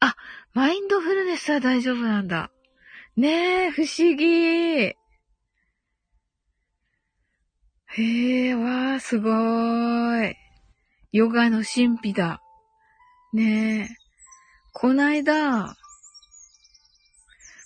[0.00, 0.16] あ、
[0.52, 2.50] マインドフルネスは大丈夫なんだ。
[3.16, 4.24] ねえ、不思議。
[4.26, 4.96] へ
[7.96, 10.36] え、わー、すごーい。
[11.12, 12.42] ヨガの神秘だ。
[13.32, 14.04] ねえ。
[14.72, 15.76] こないだ、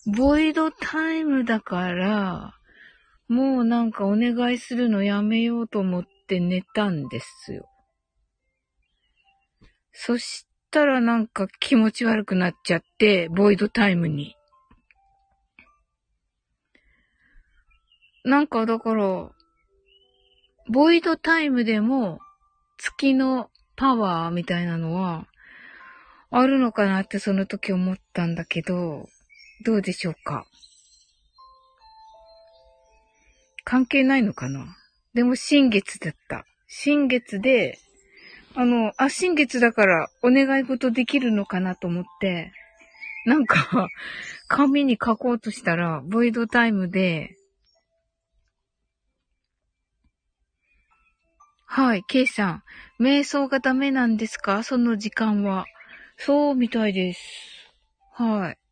[0.06, 2.57] ボイドタイムだから、
[3.28, 7.68] もうなんかお願いするのやめようと思って寝たんですよ。
[9.92, 14.34] そしたらなんか気持ち悪くなっちゃって、ボイドタイムに。
[18.24, 19.30] なんかだから、
[20.70, 22.20] ボイドタイムでも
[22.76, 25.26] 月のパワーみたいなのは
[26.30, 29.08] あるのかなってその時思ったんだけど、
[29.64, 30.46] どうでしょうか？
[33.68, 34.64] 関係ないのかな？
[35.12, 36.46] でも新月だった。
[36.68, 37.78] 新月で、
[38.54, 42.50] あの、あ、新月だからお願い事できるのかなと思って、
[43.26, 43.88] なんか、
[44.48, 47.36] 紙に書こうとしたら、ボイドタイムで、
[51.66, 52.62] はい、ケイさん。
[52.98, 54.62] 瞑想がダメなんですか？
[54.62, 55.66] その時間は。
[56.16, 57.20] そうみたいです。
[58.14, 58.67] はい。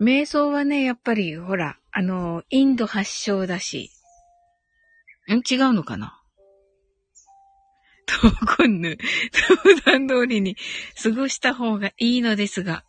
[0.00, 3.90] 瞑想はね、やっぱり、ほら、あの、インド発祥だし。
[5.28, 6.22] ん違うのかな？
[8.06, 8.98] トーコンヌ、
[9.32, 10.56] 相談通りに
[11.02, 12.84] 過ごした方がいいのですが。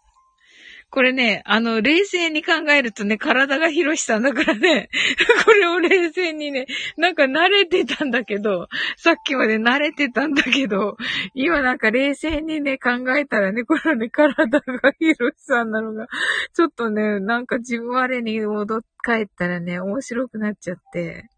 [0.90, 4.90] これね、あの、冷静に考えるとね、体が広しさんだからね、
[5.46, 6.66] これを冷静にね、
[6.96, 10.96] なんか慣れてたんだけど、さっきまで慣れてたんだけど、
[11.34, 16.08] 今なんか冷静にね、考えたらね、このね、体が広しさんなのが、
[16.54, 21.30] ちょっとね、なんか自分我に戻っ帰ったらね、面白くなっちゃって。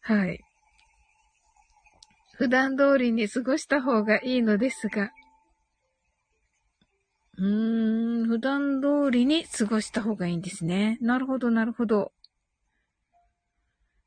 [0.00, 0.40] はい。
[2.36, 5.12] 普段通りに過ごした方がいいのですが、
[7.40, 10.98] うーん、普段通りに過ごした方がいいんですね。
[11.00, 12.12] なるほど、なるほど。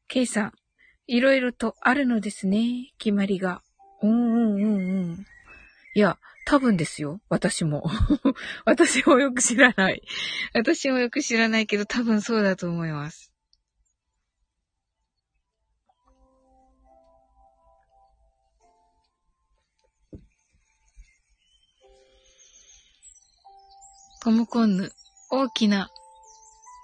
[0.07, 0.53] ケイさん、
[1.07, 2.93] いろいろとあるのですね。
[2.99, 3.63] 決まりが。
[4.03, 5.25] うんうんうんうん。
[5.95, 7.21] いや、多分ですよ。
[7.27, 7.83] 私も。
[8.65, 10.03] 私もよく知らない。
[10.53, 13.32] 私もよく知らないけど、多分そうだと思います。
[24.23, 24.93] トムコンヌ、
[25.29, 25.91] 大きな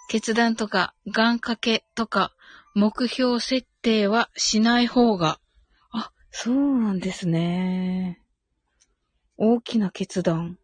[0.09, 2.33] 決断とか、願掛けとか、
[2.75, 5.39] 目標設定はしない方が。
[5.93, 8.19] あ、そうなんですね。
[9.37, 10.57] 大きな決断。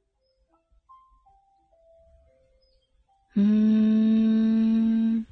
[3.38, 5.26] うーん。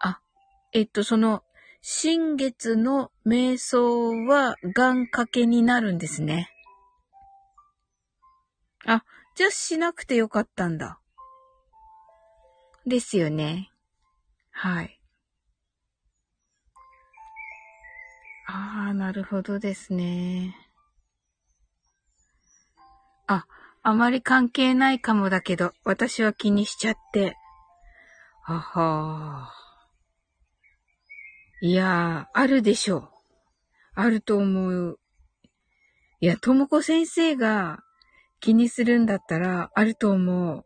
[0.00, 0.20] あ、
[0.74, 1.44] えっと、その、
[1.80, 6.50] 新月の瞑想は願掛けになるんですね。
[8.90, 10.98] あ、じゃあしなくてよかったんだ。
[12.86, 13.70] ですよね。
[14.50, 14.98] はい。
[18.46, 20.56] ああ、なるほどですね。
[23.26, 23.44] あ、
[23.82, 27.36] あまり関係ないかもだけど、私は気にしちゃって。
[28.42, 31.66] ははー。
[31.66, 33.10] いやー、あるでしょう。
[33.94, 34.98] あると思う。
[36.20, 37.80] いや、ともこ先生が
[38.40, 40.64] 気にするんだったらあると思う。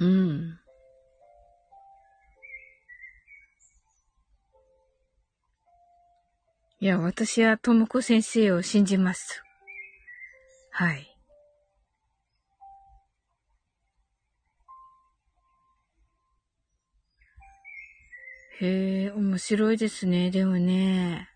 [0.00, 0.58] うん。
[6.80, 9.44] いや、私はともこ先生を信じます。
[10.70, 11.06] はい。
[18.60, 20.30] へえ、面白いですね。
[20.30, 21.31] でもね。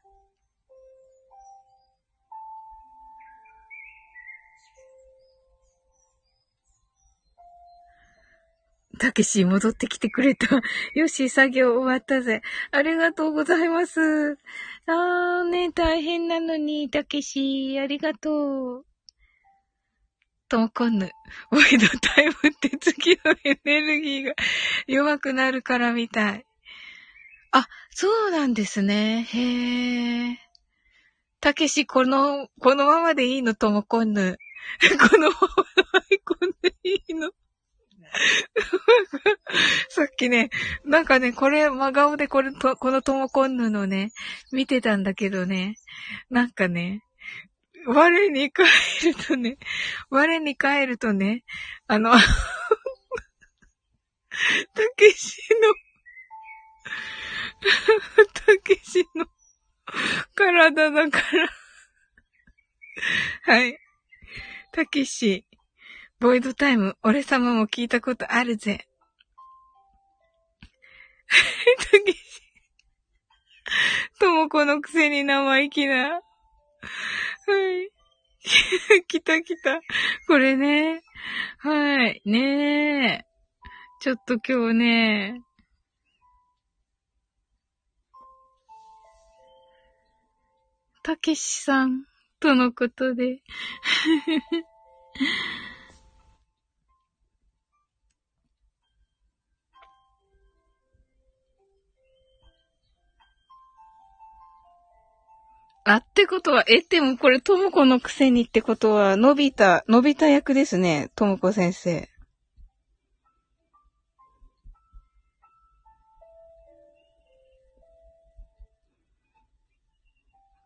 [8.98, 10.46] たけし戻ってきてくれた。
[10.94, 12.42] よし、作業終わったぜ。
[12.70, 14.38] ありがとうございます。
[14.86, 18.86] あーね、大変なのに、たけし、ありがとう。
[20.48, 21.10] ともこんぬ。
[21.50, 24.34] ワイドタイムって次のエネルギーが
[24.86, 26.46] 弱くなるからみたい。
[27.50, 29.24] あ、そうなんですね。
[29.24, 30.38] へえ。
[31.40, 33.54] たけし、この、このままでいいの？
[33.54, 34.38] ともこんぬ。
[35.10, 35.36] このま
[35.92, 37.30] までこんでいいの？
[39.88, 40.50] さっきね、
[40.84, 44.10] なんかね、これ、真顔でこれと、このともこんぬのね、
[44.52, 45.76] 見てたんだけどね、
[46.30, 47.02] なんかね、
[47.86, 48.62] 我に帰
[49.06, 49.58] るとね、
[50.10, 51.44] 我に帰るとね、
[51.86, 52.20] あの、 た
[54.96, 55.74] けしの、
[58.34, 59.26] たけしの
[60.34, 61.48] 体だから。
[63.42, 63.78] はい。
[64.72, 65.46] たけし、
[66.18, 68.88] ボイドタイム、俺様も聞いたことあるぜ。
[71.78, 72.18] たけし、
[74.18, 76.08] ともこのくせに生意気な。
[76.08, 76.20] は
[77.82, 77.90] い。
[79.06, 79.80] 来た来た。
[80.26, 81.02] これね。
[81.58, 82.22] はい。
[82.24, 83.26] ねえ。
[84.00, 85.42] ちょっと今日ね。
[91.02, 92.04] たけしさん
[92.40, 93.42] とのことで。
[105.88, 112.08] あ、ってことは、え、でもこれ、ともこのくせにってことは、のび太、のび太役ですね、ともこ先生。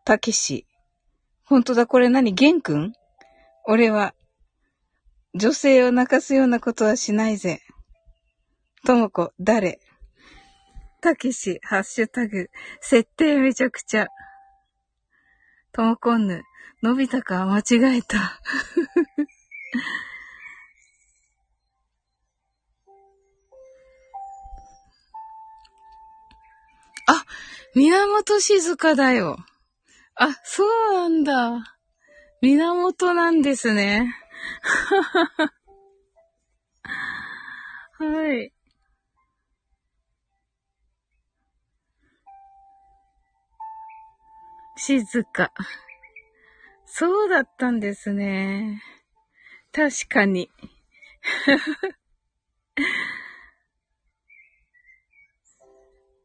[0.05, 0.65] たけし。
[1.45, 2.33] ほんとだ、これ何？
[2.33, 2.93] ゲンくん
[3.67, 4.15] 俺は、
[5.35, 7.61] 女性を泣かすようなことはしないぜ。
[8.87, 9.79] ともこ、誰？
[10.99, 12.49] たけし、ハッシュタグ、
[12.79, 14.07] 設定めちゃくちゃ。
[15.73, 16.43] ともこんぬ、
[16.83, 17.45] のび太か？
[17.45, 18.17] 間違えた。
[27.07, 27.23] あ、
[27.73, 29.37] 源静香だよ。
[30.15, 31.77] あ、そうなんだ。
[32.41, 34.13] 源なんですね。
[37.97, 38.51] はい。
[44.83, 45.53] 静か。
[46.87, 48.81] そうだったんですね。
[49.71, 50.49] 確かに。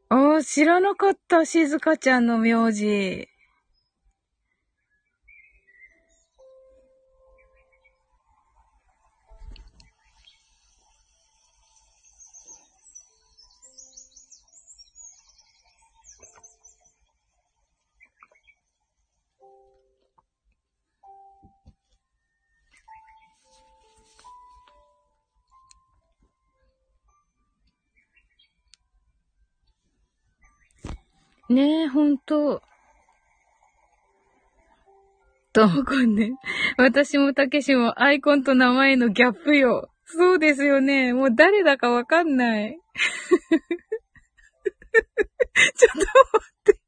[0.08, 3.28] ああ、知らなかった、静香ちゃんの名字。
[31.48, 32.62] ねえ、ほんと。
[35.52, 36.32] ともこんね。
[36.76, 39.88] 私もたけしもアイコンと名前のギャップよ。
[40.04, 41.12] そうですよね。
[41.12, 42.78] もう誰だかわかんない。
[45.76, 46.08] ちょっと待
[46.60, 46.80] って。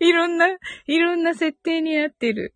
[0.00, 0.48] いろんな、
[0.86, 2.54] いろんな設定になってる。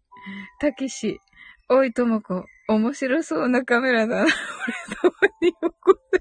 [0.61, 1.20] たけし。
[1.68, 2.45] おいともこ。
[2.68, 4.22] 面白そうなカメラだな。
[4.26, 4.30] 俺
[4.97, 6.17] たまによこせ。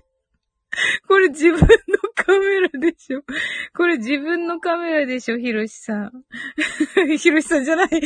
[1.07, 1.65] これ自分の
[2.15, 3.23] カメラでしょ。
[3.75, 6.11] これ自分のカメラでしょ、ひろしさん。
[7.17, 7.89] ひろしさんじゃない。
[7.89, 7.97] た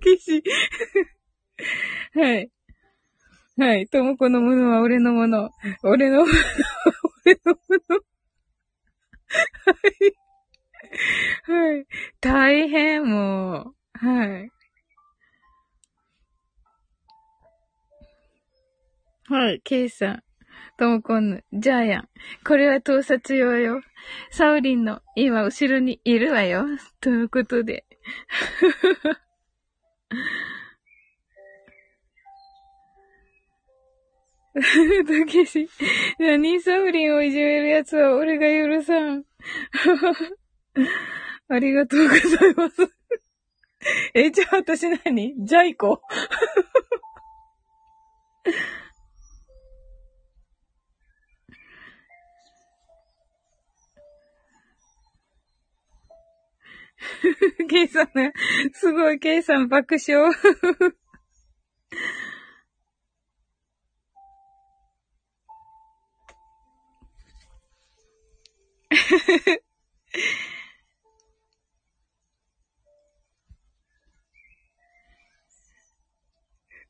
[0.00, 0.42] けし。
[2.14, 2.50] はい。
[3.56, 3.86] はい。
[3.86, 5.50] ともこのものは俺のもの。
[5.82, 6.38] 俺のものは
[7.24, 7.58] 俺のも
[7.88, 8.00] の。
[9.64, 9.72] は
[11.70, 11.72] い。
[11.72, 11.86] はい。
[12.20, 13.74] 大変、もう。
[14.06, 14.50] はい。
[19.28, 20.22] はい、ケイさん。
[20.78, 22.08] ともこんぬ、ジャイアン。
[22.44, 23.82] これは盗撮用よ。
[24.30, 26.64] サウリンの今後ろにいるわよ。
[27.00, 27.84] ということで。
[34.54, 34.60] た
[35.26, 35.68] けし、
[36.18, 39.24] 何サウリンをいじめるやつは俺が許さん。
[41.48, 42.76] ありがとうございます。
[44.14, 45.34] え、じゃあ私何？
[45.44, 46.00] ジャイコ
[57.68, 58.08] ケイさん、
[58.72, 60.32] すごい、ケイさん爆笑。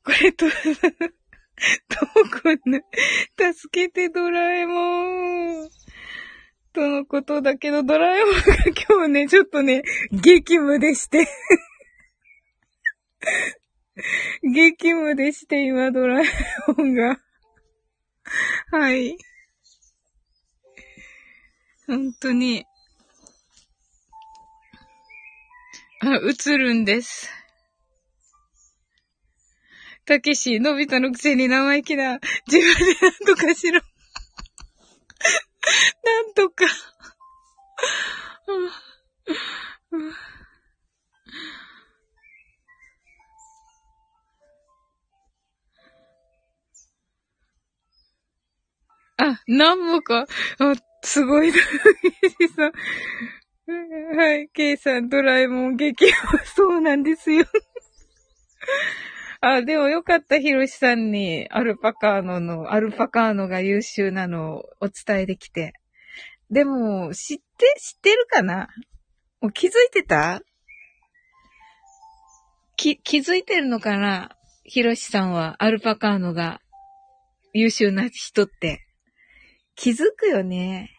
[0.05, 2.57] これと、 ともこん、
[3.53, 5.82] 助けてドラえもん。
[6.73, 8.39] とのことだけど、ドラえもんが
[8.89, 11.27] 今日ね、ちょっとね、激務でして
[14.41, 16.25] 激務でして、今、ドラえ
[16.75, 17.19] もんが。
[18.71, 19.15] はい。
[21.85, 22.65] 本当に。
[25.99, 27.29] あ、映るんです。
[30.05, 32.19] たけし、のび太のくせに生意気な。
[32.47, 33.79] 自分でなんとかしろ。
[36.03, 36.65] なんとか。
[49.17, 50.25] あ、なんもか。
[50.59, 51.51] あ、すごい。
[51.51, 51.57] さ
[52.67, 52.71] ん。
[54.17, 57.45] はい、ケイさん、ドラえもん激はそうなんですよ。
[59.45, 65.73] あ、でもよかった、ヒロシさんに、アルパカーノの、アルパカーノが優秀なのをお伝えできて。
[66.49, 68.69] でも、知って、知ってるかな？
[69.41, 70.41] もう気づいてた？
[72.77, 74.31] き、気づいてるのかな？
[74.63, 76.61] ヒロシさんは、アルパカーノが
[77.51, 78.87] 優秀な人って。
[79.75, 80.89] 気づくよね。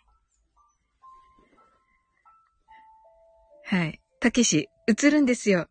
[3.64, 4.02] はい。
[4.20, 5.66] たけし、映るんですよ。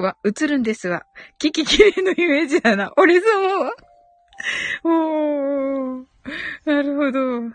[0.00, 1.04] わ、映るんですわ。
[1.38, 2.92] キキキレイのイメージだな。
[2.96, 3.26] 俺そ
[3.66, 3.72] う。
[4.84, 6.04] おー。
[6.64, 7.54] なるほど。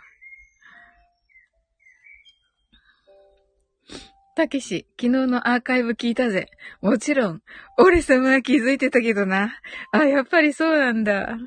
[4.35, 6.49] たけし、昨日のアーカイブ聞いたぜ。
[6.81, 7.41] もちろん、
[7.77, 9.57] 俺様は気づいてたけどな。
[9.91, 11.37] あ、やっぱりそうなんだ。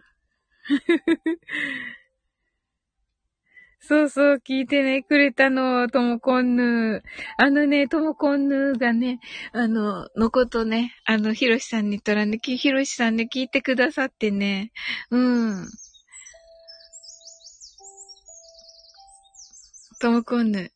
[3.80, 7.02] そうそう、聞いてね、くれたの、ともこんぬ。
[7.38, 9.20] あのね、ともこんぬがね、
[9.52, 14.72] あの、のことね、あの、ひろしさんに言ったらね、ひろしさんね、聞いてくださってね、
[15.10, 15.66] うん。
[20.00, 20.70] ともこんぬ、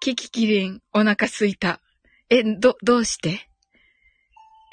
[0.00, 1.80] キキキリン、お腹すいた。
[2.28, 3.48] え、ど、どうして？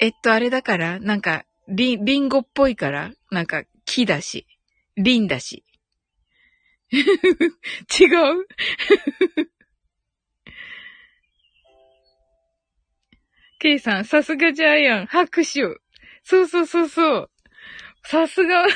[0.00, 4.46] えっと、あれだからなんか、リン、リンゴっぽいからなんか、木だし、
[4.96, 5.64] リンだし。
[6.92, 6.98] 違う？
[13.60, 15.60] ケイさん、さすがジャイアン、拍手。
[16.22, 17.30] そうそうそうそう。
[18.04, 18.70] さすが、 俺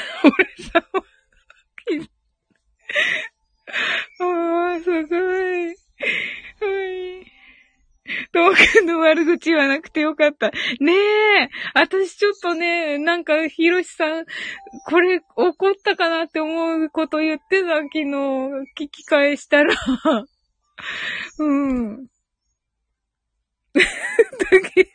[0.62, 0.86] さ、
[4.20, 5.68] ああ、すごい。
[5.68, 5.74] は
[7.22, 7.33] い。
[8.32, 10.50] トークの悪口言わなくてよかった。
[10.78, 11.48] ねえ。
[11.74, 14.26] 私ちょっとね、なんか、ひろしさん、
[14.86, 18.04] これ怒ったかなって思うこと言ってた昨日、
[18.78, 19.74] 聞き返したら。
[21.38, 22.06] うん。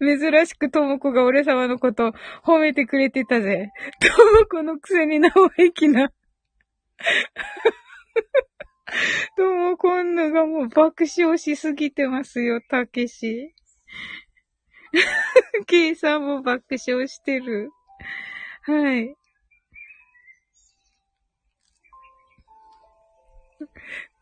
[0.00, 2.12] 珍しくともこが俺様のこと
[2.44, 3.70] 褒めてくれてたぜ。
[4.00, 4.08] と
[4.40, 6.12] もこのくせに生意気な。
[9.36, 13.54] どうも、こんながもう爆笑しすぎてますよ、たけし。
[15.66, 17.70] ケイさんも爆笑してる。
[18.62, 19.16] はい。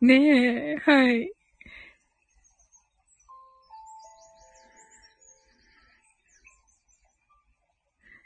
[0.01, 1.33] ねえ、はい。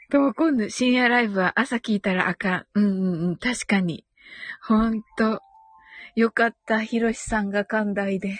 [0.09, 2.65] と、今度深夜ライブは朝聞いたらあかん。
[2.75, 4.05] うんうんうん、確かに。
[4.61, 5.41] ほんと。
[6.15, 8.39] よかった、ひろしさんが寛大で。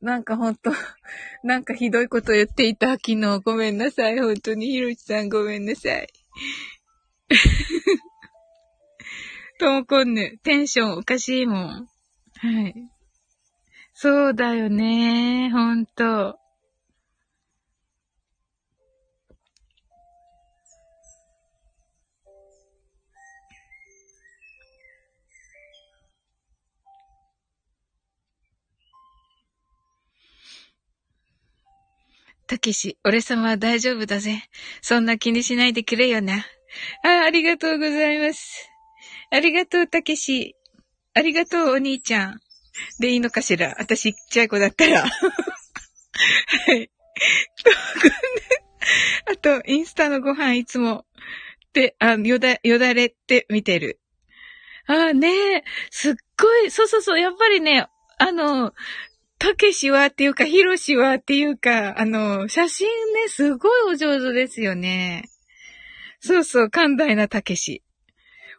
[0.00, 0.72] なんかほんと、
[1.44, 3.40] なんかひどいこと言っていた、昨日。
[3.40, 4.18] ごめんなさい。
[4.18, 6.08] 本当にひろしさんごめんなさい。
[9.58, 11.88] ともこんぬ、テンションおかしいもん。
[12.38, 12.74] はい。
[13.92, 15.50] そうだよね。
[15.50, 16.38] ほんと。
[32.46, 34.42] たけし、俺様は大丈夫だぜ。
[34.80, 36.46] そんな気にしないでくれよな。
[37.02, 38.70] あ、ありがとうございます。
[39.30, 40.54] ありがとう、たけし。
[41.14, 42.40] ありがとう、お兄ちゃん。
[43.00, 45.02] でいいのかしら私ちっちゃい子だったら。
[45.02, 45.08] は
[46.74, 46.90] い。
[49.32, 51.04] あと、インスタのご飯いつも、
[51.72, 54.00] で、あ、よだ、よだれって見てる。
[54.86, 57.88] あねえ、すっごい、そうそうそう、やっぱりね、
[58.18, 58.72] あの、
[59.38, 65.28] たけしはっていうか、ひろしはっていうか、あの、写真ね、すごいお上手ですよね。
[66.20, 67.82] そうそう、寛大なたけし。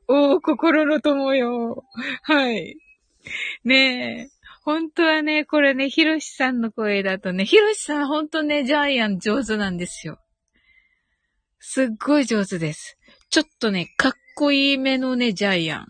[0.08, 1.84] おー、心の友よ。
[2.24, 2.78] はい。
[3.64, 4.38] ねえ。
[4.64, 10.20] 本当はね、これね、ヒロシさんの声だとね、ヒロシさん本当ね、ジャイアン上手なんですよ。
[11.60, 12.98] すっごい上手です。
[13.30, 15.88] ちょっとね、かっこいいめのね、ジャイアン。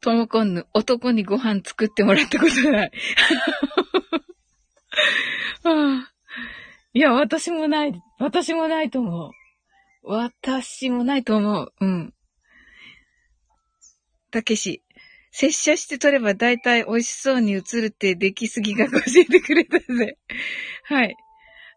[0.00, 2.92] ともこんぬ、男にご飯作ってもらったことない。
[5.64, 6.12] はあ、
[6.94, 7.92] いや、私もない。
[8.18, 9.30] 私もないと思う。
[10.04, 11.72] 私もないと思う。
[11.80, 12.14] うん。
[14.30, 14.82] たけし、
[15.32, 20.18] 拙者して取れば大体美味しそうに映るってできすぎが教えてくれたぜ。
[20.84, 21.16] はい。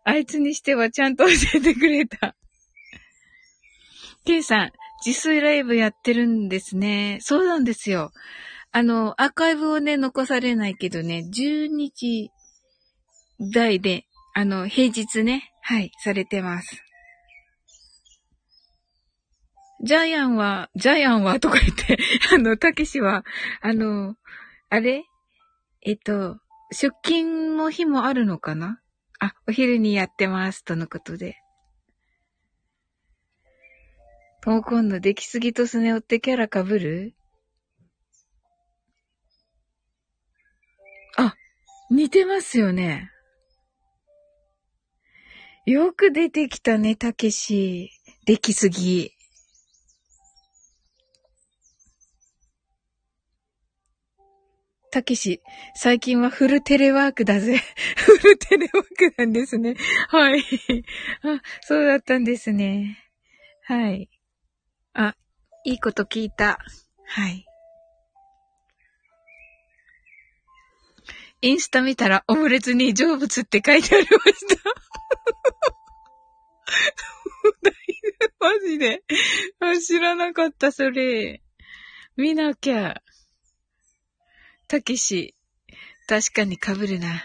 [0.04, 2.36] あいつにしてはちゃんと教えてくれた。
[4.26, 4.72] ケイさん、
[5.06, 7.18] 自炊ライブやってるんですね。
[7.22, 8.12] そうなんですよ。
[8.72, 12.32] あの、アーカイブをね、残されないけどね、12時
[13.54, 16.84] 台で、あの、平日ね、はい、されてます。
[19.84, 21.98] ジャイアンは、ジャイアンはとか言って、
[22.34, 23.26] あの、たけしは、
[23.62, 24.16] あの、
[24.70, 25.04] あれ？
[25.82, 26.38] えっと、
[26.72, 28.80] 出勤の日もあるのかな？
[29.20, 31.36] あ、お昼にやってます、とのことで。
[34.44, 37.14] トモコンの出来すぎとスネ夫ってキャラ被る？
[41.16, 41.36] あ、
[41.92, 43.12] 似てますよね。
[45.68, 47.92] よく出てきたね、たけし。
[48.26, 49.12] 出来すぎ。
[54.92, 55.40] たけし、
[55.76, 57.62] 最近はフルテレワークだぜ。
[57.96, 59.76] フルテレワークなんですね。
[60.10, 60.42] はい。
[61.22, 62.98] あ、そうだったんですね。
[63.66, 64.10] はい。
[64.94, 65.16] あ、
[65.64, 66.60] いいこと聞いた。
[67.06, 67.46] はい。
[71.44, 74.62] インスタ見たらオムレツに成仏って書いてありました。
[78.40, 79.04] マジで。
[79.86, 81.42] 知らなかった、それ。
[82.16, 83.02] 見なきゃ。
[84.68, 85.36] たけし。
[86.08, 87.24] 確かに被るな。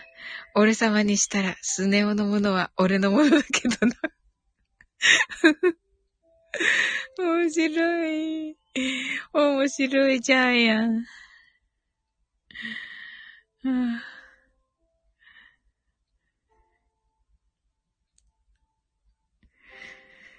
[0.54, 3.94] 俺様にしたら、スネ夫のものは俺のものだけどな。
[7.18, 8.57] 面白い。
[9.32, 11.04] 面白いジャイアン。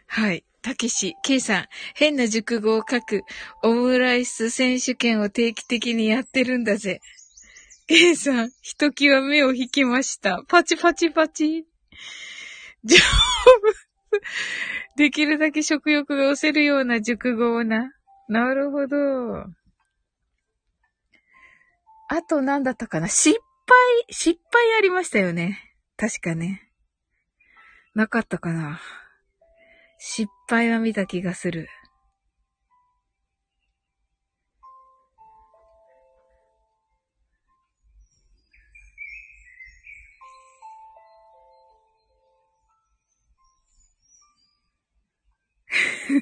[0.07, 0.43] はい。
[0.61, 1.65] たけし、けいさん、
[1.95, 3.23] 変な熟語を書く
[3.63, 6.99] オムライス選手権を定期的にやってるんだぜ。
[7.87, 10.43] けいさん、ひときわ目を引きました。
[10.47, 11.65] パチパチパチ。
[12.83, 14.17] 丈夫。
[14.97, 17.93] できるだけ食欲が押せるような熟語をな。
[18.27, 18.97] なるほど。
[22.09, 23.77] あと何だったかな失敗、
[24.09, 25.59] 失敗ありましたよね。
[25.97, 26.63] 確かね。
[27.93, 28.81] なかったかな
[29.99, 31.69] 失敗は見た気がする。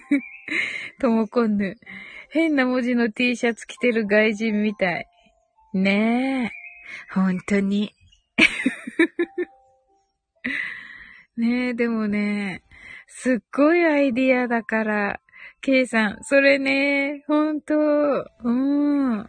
[0.99, 1.77] ともこんぬ。
[2.29, 5.07] 変な文字の T シャツ着てる外人みたい。
[5.73, 6.51] ねえ。
[7.13, 7.93] ほんとに。
[11.37, 12.63] ねえ、でもね、
[13.07, 15.19] すっごいアイディアだから、
[15.61, 17.75] ケイさん、それね、ほんと、
[18.43, 19.25] うん。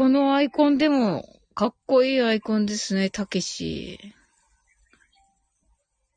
[0.00, 3.98] このアイコンでも、かっこいいアイコンですね、たけし。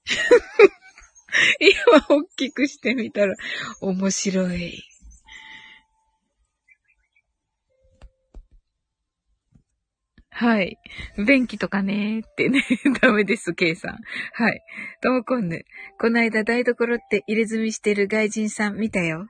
[1.60, 3.36] 今、大きくしてみたら、
[3.82, 4.82] 面白い。
[10.30, 10.78] はい。
[11.18, 12.64] 便器とかねーってね。
[13.02, 14.00] ダメです、ケイさん。
[14.32, 14.62] はい。
[15.02, 15.66] ともこんぬ。
[16.00, 19.28] こないだ台所って入れ墨してる外人さん見たよ。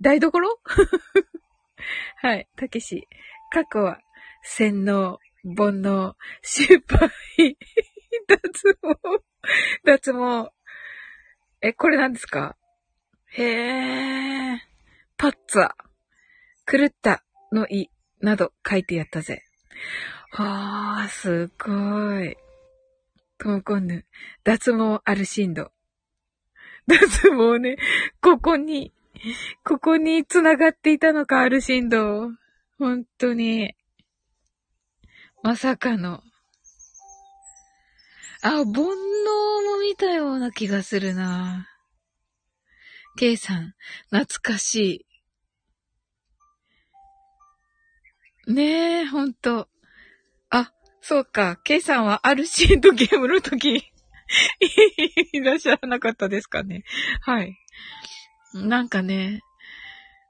[0.00, 0.32] 台所？
[2.22, 2.48] はい。
[2.56, 3.06] たけし。
[3.54, 4.00] 過去は、
[4.42, 7.08] 洗脳、煩悩、失敗、
[8.26, 9.22] 脱毛、
[9.84, 10.50] 脱毛。
[11.60, 12.56] え、これ何ですか？
[13.28, 14.60] へえ、
[15.16, 15.70] パッツァ、
[16.66, 17.90] 狂ったのい、
[18.20, 19.44] など書いてやったぜ。
[20.32, 22.36] はあ、すごい。
[23.38, 24.04] トモコンヌ、
[24.42, 25.70] 脱毛アルシンド。
[26.88, 27.76] 脱毛ね、
[28.20, 28.92] ここに、
[29.64, 32.32] ここに繋がっていたのか、アルシンド。
[32.78, 33.74] 本当に。
[35.42, 36.22] まさかの。
[38.42, 38.92] あ、煩悩も
[39.80, 41.68] 見たような気がするな。
[43.16, 43.74] K さん、
[44.10, 45.06] 懐かし
[48.46, 48.52] い。
[48.52, 49.68] ねえ、ほんと。
[50.50, 51.56] あ、そうか。
[51.64, 53.92] K さんはあるシーンとゲームの時
[55.32, 56.84] いらっしゃらなかったですかね。
[57.22, 57.56] はい。
[58.54, 59.42] なんかね、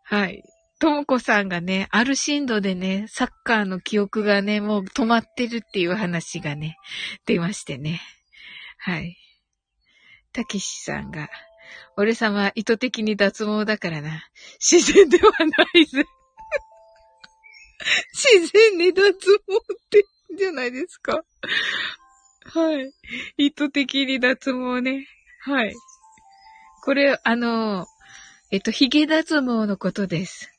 [0.05, 0.43] はい。
[0.85, 6.77] ともこさんがね、あるシーンでね、サッカーの記憶がね、もう止まってるっていう話がね、
[7.25, 8.03] 出ましてね。
[8.77, 9.17] はい。
[10.35, 11.31] たけしさんが、
[11.97, 14.29] 俺様意図的に脱毛だからな。
[14.61, 15.47] 自然ではな
[15.81, 16.05] いぜ。
[18.13, 19.13] 自然に脱毛っ
[19.89, 20.05] て、
[20.37, 21.25] じゃないですか。
[22.45, 22.93] はい。
[23.39, 25.09] 意図的に脱毛ね。
[25.45, 25.75] はい。
[26.83, 27.87] これ、あの、
[28.51, 30.51] えっと、髭脱毛のことです。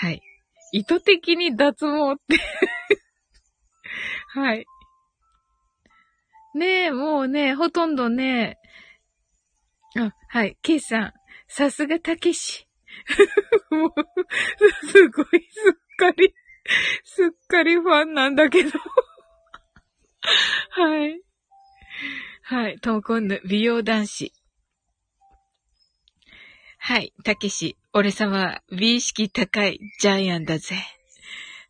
[0.00, 0.22] はい。
[0.70, 2.38] 意図的に脱毛って
[4.28, 4.64] はい。
[6.54, 8.60] ねえ、もうね、ほとんどね、
[9.96, 11.12] あ、はい、ケイさん、
[11.48, 12.68] さすがたけし。
[13.70, 13.92] もう、
[14.86, 16.32] すごい、すっかり、
[17.02, 18.70] すっかりファンなんだけど
[20.70, 21.20] はい。
[22.42, 24.32] はい、トモコンヌ、美容男子。
[26.78, 30.76] はい、たけし、俺様は、美意識高いジャイアンだぜ。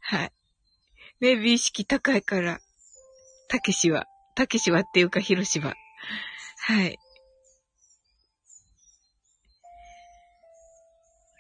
[0.01, 0.33] はい。
[1.21, 2.61] ね、美意識高いから、
[3.49, 4.07] たけしは、
[4.37, 5.75] たけしはっていうか、ひろしは。
[6.61, 6.99] はい。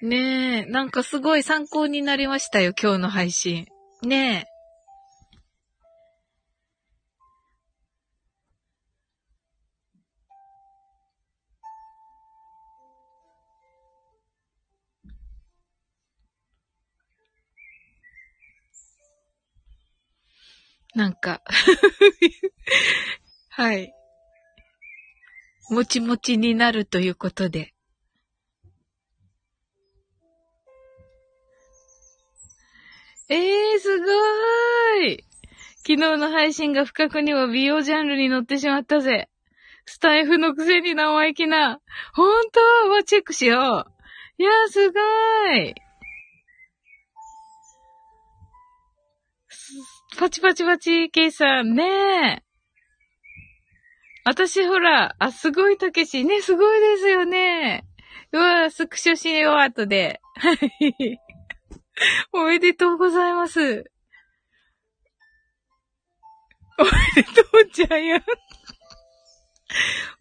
[0.00, 3.66] ねえ、なんかすごい参考になりましたよ、今日の配信。
[4.02, 4.47] ねえ。
[20.98, 21.42] なんか
[23.50, 23.94] はい。
[25.70, 27.72] もちもちになるということで。
[33.28, 35.24] ええー、すごーい。
[35.86, 39.28] 昨日の配信が不覚にも美容ジャンルに乗ってしまったぜ。
[39.86, 41.80] スタイフのくせに生意気な。
[42.12, 44.42] ほんとはチェックしよう。
[44.42, 45.74] いやー、すごーい。
[50.18, 52.42] パチパチパチ、ケイさん、ねえ。
[54.24, 56.24] 私ほら、あ、すごいたけし。
[56.24, 57.86] ね、すごいですよね。
[58.32, 60.20] うわ、スクショしよう、後で。
[60.34, 60.58] はい。
[62.32, 63.60] おめでとうございます。
[63.60, 63.64] お
[66.84, 68.24] めでとう、ジャイアン。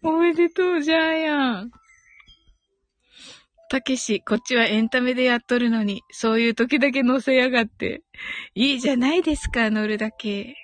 [0.02, 1.72] おめでとう、ジャイアン。
[3.68, 8.02] たけし、こっちはエンタメでやっとるのに、そういう時だけ乗せやがって。
[8.54, 10.56] いいじゃないですか、乗るだけ。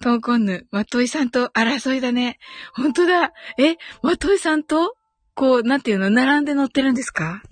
[0.00, 2.38] トーコンヌ、マトイさんと争いだね。
[2.74, 3.32] ほんとだ。
[3.58, 4.96] え、マトイさんと
[5.34, 7.42] こう、なんていうの、並んで乗ってるんですか？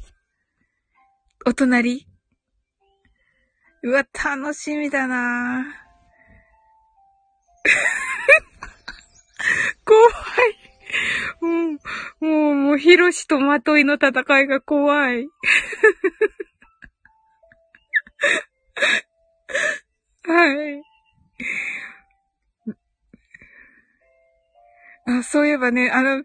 [1.46, 2.06] お隣
[3.82, 5.84] うわ、楽しみだなぁ
[9.84, 10.00] 怖
[10.48, 10.63] い。
[11.40, 11.46] う、
[12.24, 15.28] もう、もう、ヒロシとマトイの戦いが怖い。
[20.26, 20.82] はい。
[25.06, 26.24] あ、そういえばね、あの、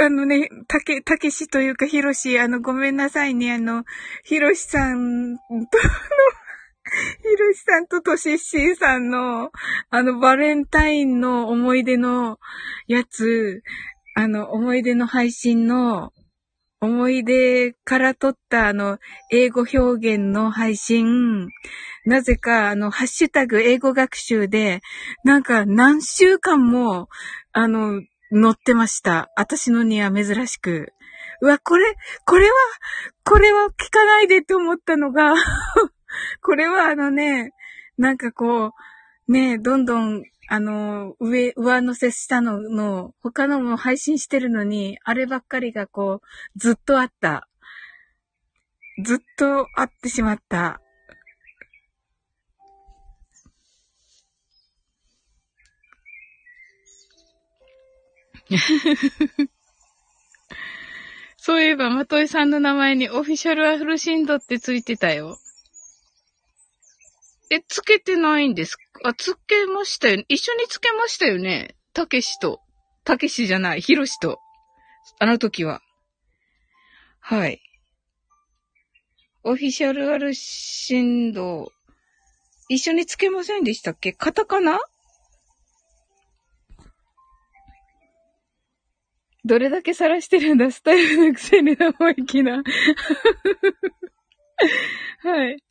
[0.00, 3.84] あのね、たけ、たけしというか、ひろし、あの、ごめんなさいね、あの、
[4.22, 5.58] ひろしさんとの、
[7.22, 9.50] ひろしさんととしっしーさんの、
[9.90, 12.38] あの、バレンタインの思い出の
[12.86, 13.62] やつ、
[14.14, 16.12] あの、思い出の配信の、
[16.80, 18.98] 思い出から撮ったあの、
[19.32, 19.78] 英語表
[20.16, 21.48] 現の配信、
[22.04, 24.80] なぜかあの、ハッシュタグ英語学習で、
[25.24, 27.08] なんか何週間も、
[27.52, 29.30] あの、載ってました。
[29.36, 30.92] 私のには珍しく。
[31.40, 32.54] うわ、これ、これは、
[33.24, 35.34] これは聞かないでと思ったのが
[36.42, 37.52] これはあのね、
[37.96, 38.72] なんかこ
[39.28, 47.48] う、ね、どんどんあの、上、上乗せしたのの、他のも配信してるのに、あればっかりがこう、ずっとあった。
[49.02, 50.80] ずっとあってしまった。
[61.36, 65.38] そういえば、まといさんの名前にオフィシャルアフルシンドってついてたよ。
[67.50, 70.22] え、つけてないんですあ、つけましたよ。
[70.28, 71.74] 一緒につけましたよね。
[71.92, 72.60] たけしと。
[73.04, 74.38] たけしじゃない、ひろしと。
[75.18, 75.82] あの時は。
[77.20, 77.60] はい。
[79.42, 81.70] オフィシャルアルシンド、
[82.70, 84.14] 一緒につけませんでしたっけ？
[84.14, 84.80] カタカナ？
[89.44, 90.70] どれだけ晒してるんだ？
[90.70, 92.62] スタイルのくせに生意気な。
[95.22, 95.62] はい。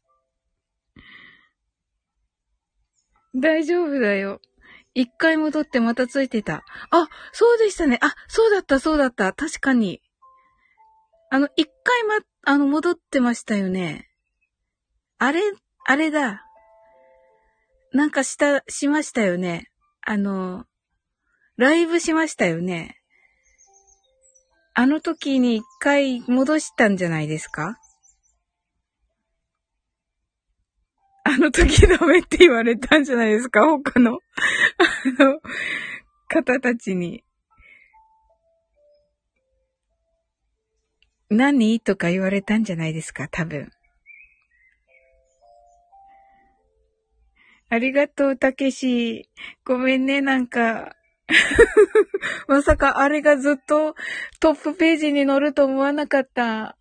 [3.36, 4.42] 大丈夫だよ。
[4.94, 6.64] 一回戻ってまたついてた。
[6.92, 7.98] あ、そうでしたね。
[8.02, 9.34] あ、そうだった、そうだった。
[9.34, 10.02] 確かに。
[11.32, 14.10] あの、一回ま、あの、戻ってましたよね。
[15.18, 15.42] あれ、
[15.86, 16.46] あれだ。
[17.92, 19.72] なんかした、しましたよね。
[20.02, 20.66] あの、
[21.58, 23.00] ライブしましたよね。
[24.76, 27.80] あの時に一回戻したんじゃないですか？
[31.26, 33.66] あの時ダメって言われたんじゃないですか？
[33.66, 34.20] 他の、
[35.18, 35.40] あの、
[36.28, 37.24] 方たちに。
[41.30, 41.80] 何？
[41.80, 43.28] とか言われたんじゃないですか？
[43.30, 43.72] 多分。
[47.70, 49.30] ありがとう、たけし。
[49.66, 50.96] ごめんね、なんか。
[52.48, 53.96] まさかあれがずっと
[54.42, 56.78] トップページに載ると思わなかった。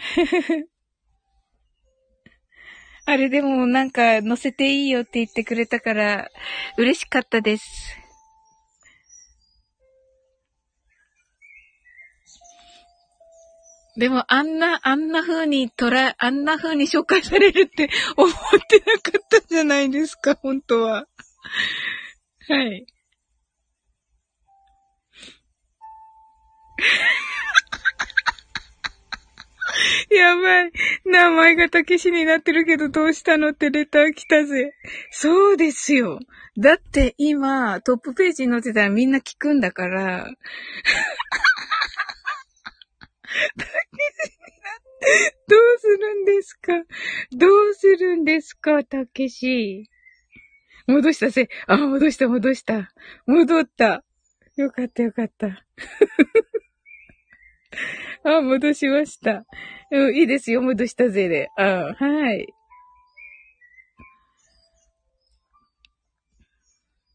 [3.06, 6.28] あれでもなんか載せていいよって言ってくれたから
[6.76, 7.96] 嬉しかったです。
[13.96, 18.32] でもあんな、あんな風に捉え、あんな風に紹介されるって思っ
[18.68, 21.06] てなかったじゃないですか、本当は。
[22.48, 22.86] はい。
[30.10, 30.72] やばい。
[31.04, 33.50] 名前がたけしになってるけどどうしたの？
[33.50, 34.72] ってレター来たぜ。
[35.10, 36.18] そうですよ。
[36.58, 40.26] だって今、トップページに載ってたらみんな聞くんだから。
[43.56, 43.66] たけし
[44.38, 46.72] になってどうするんですか？
[47.36, 48.82] どうするんですか？
[48.84, 49.88] たけし。
[50.86, 51.48] 戻したぜ。
[51.66, 52.92] あ、戻した戻した。
[53.26, 54.02] 戻った。
[54.56, 55.64] よかったよかった。
[58.24, 59.44] あ、戻しました。
[59.90, 61.48] うん、いいですよ、戻したぜで。
[61.56, 62.52] あはい。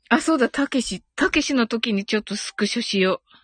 [0.10, 3.36] あ、そうだ、たけし、たけしの時にちょっとスクショしよう。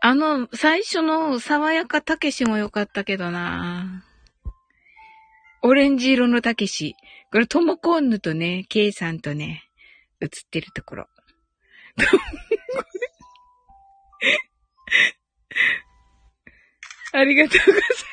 [0.00, 4.04] あの、最初の爽やかたけしも良かったけどな
[5.62, 6.94] オレンジ色のたけし。
[7.32, 9.64] これ、ともこんぬとね、ケイさんとね、
[10.20, 11.08] 映ってるところ。
[17.12, 18.06] ありがとうございます。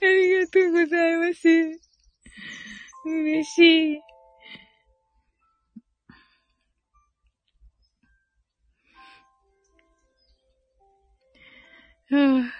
[0.00, 1.48] ありがとうございます。
[3.04, 4.00] 嬉しい。
[12.10, 12.50] うん。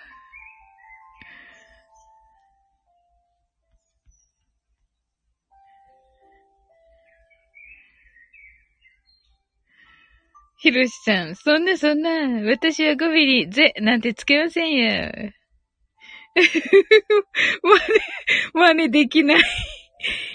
[10.60, 12.10] ひろしさん、そんなそんな、
[12.50, 15.12] 私は5ミリ、ぜ、なんてつけませんよ。
[16.34, 17.80] 真似、
[18.52, 19.42] 真似できない。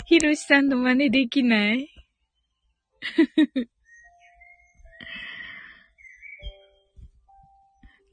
[0.05, 1.89] ひろしさんの真似できない。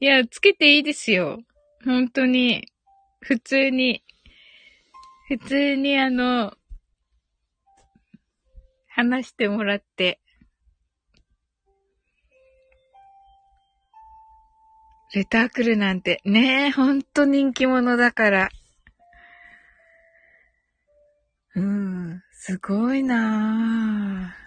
[0.01, 1.41] いや、つけていいですよ。
[1.85, 2.67] 本当に。
[3.21, 4.03] 普通に。
[5.29, 6.57] 普通にあの、
[8.89, 10.20] 話してもらって。
[15.13, 16.21] レター来るなんて。
[16.23, 18.49] ねえ、ほんと人気者だから。
[21.53, 24.41] うん、すごいなぁ。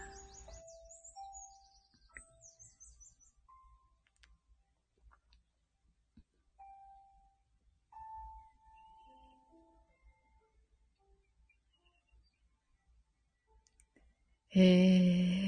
[14.57, 15.44] へえ。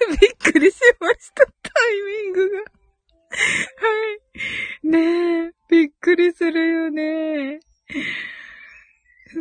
[0.20, 1.52] びっくりしました、タ
[1.88, 2.58] イミングが。
[2.58, 2.64] は
[4.84, 4.88] い。
[4.88, 7.60] ねえ、びっくりするよね。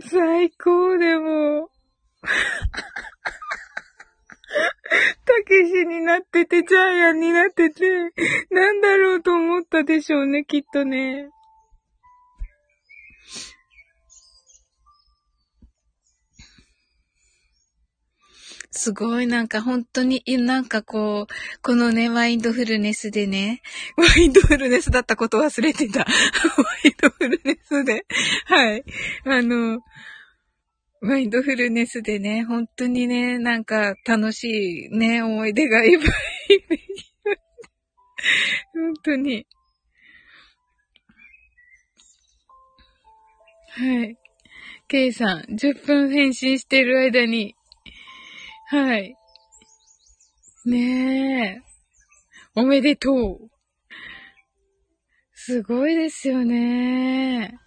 [0.09, 1.69] 最高でも。
[5.25, 7.83] たけしになってて、ジャイアンになってて、
[8.51, 11.29] なんだろうと思ったでしょうね、きっとね。
[18.75, 23.61] すごいなんか本当に、なんかこう、このね、マインドフルネスでね、
[23.95, 25.99] マインドフルネスだったこと忘れてた。
[26.03, 26.05] マ
[26.83, 28.05] インドフルネスで、
[28.45, 28.83] はい。
[29.23, 29.79] あの、
[30.99, 36.09] マインドフルネスでね、本当にね、なんか楽しいね、思い出がいっぱい。
[38.73, 39.47] 本当に。
[43.69, 44.17] はい。
[44.89, 47.55] ケイさん、10分返信してる間に、
[48.75, 49.15] はい。
[50.65, 51.61] ねえ。
[52.55, 53.49] おめでとう。
[55.33, 57.57] すごいですよね。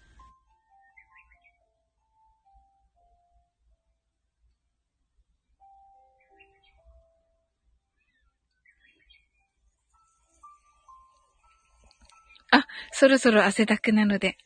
[12.51, 14.37] あ、そろそろ汗だくなので。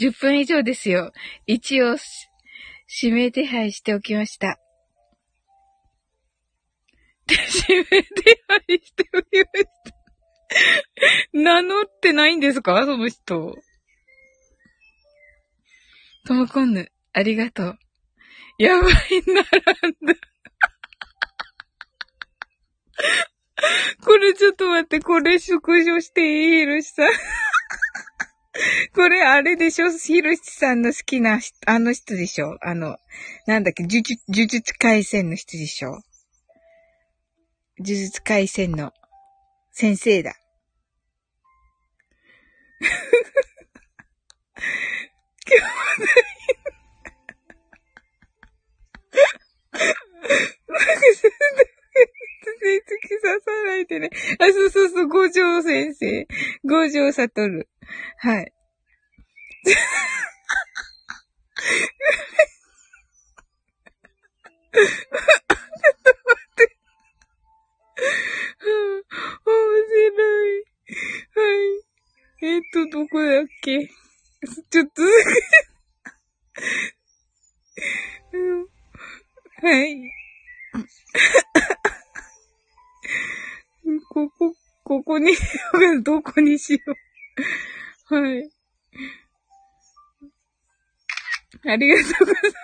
[0.00, 1.12] 10分以上ですよ。
[1.46, 1.96] 一応、
[3.02, 4.58] 指名手配しておきました。
[7.28, 9.94] 指名手配しておきました。
[11.32, 12.84] 名乗ってないんですか？
[12.84, 13.54] その人。
[16.26, 17.78] ともこんぬ、ありがとう。
[18.58, 18.92] やばい、
[19.26, 19.42] 並ん
[20.06, 20.14] だ。
[24.04, 26.60] これちょっと待って、これ縮小していい？
[26.60, 27.08] ひろしさん。
[28.94, 29.90] これあれでしょ？
[29.90, 32.58] ひろしさんの好きなあの人でしょ？
[32.60, 32.98] あの、
[33.46, 36.02] なんだっけ、呪術、呪術回戦の人でしょ？
[37.78, 38.92] 呪術回戦の
[39.70, 40.34] 先生だ。
[45.44, 45.68] 今日は
[45.98, 46.42] ない。
[50.68, 51.26] なんかす
[52.78, 54.10] 突き刺さないでね。
[54.38, 56.26] あ、そうそうそう、五条先生。
[56.64, 57.68] 五条悟る。
[58.18, 58.52] はい。
[59.64, 59.76] ちょっ
[66.04, 66.41] と待って。
[68.02, 70.64] 面白い。
[71.34, 71.42] は
[72.40, 72.46] い。
[72.46, 73.88] えっ、と、どこだっけ？
[74.70, 75.02] ちょっと
[78.32, 78.66] うん、
[79.62, 80.12] はい。
[84.08, 85.32] ここ、ここに、
[86.02, 86.78] どこにしよ
[88.10, 88.14] う。
[88.14, 88.50] はい。
[91.64, 92.56] ありがとうございます。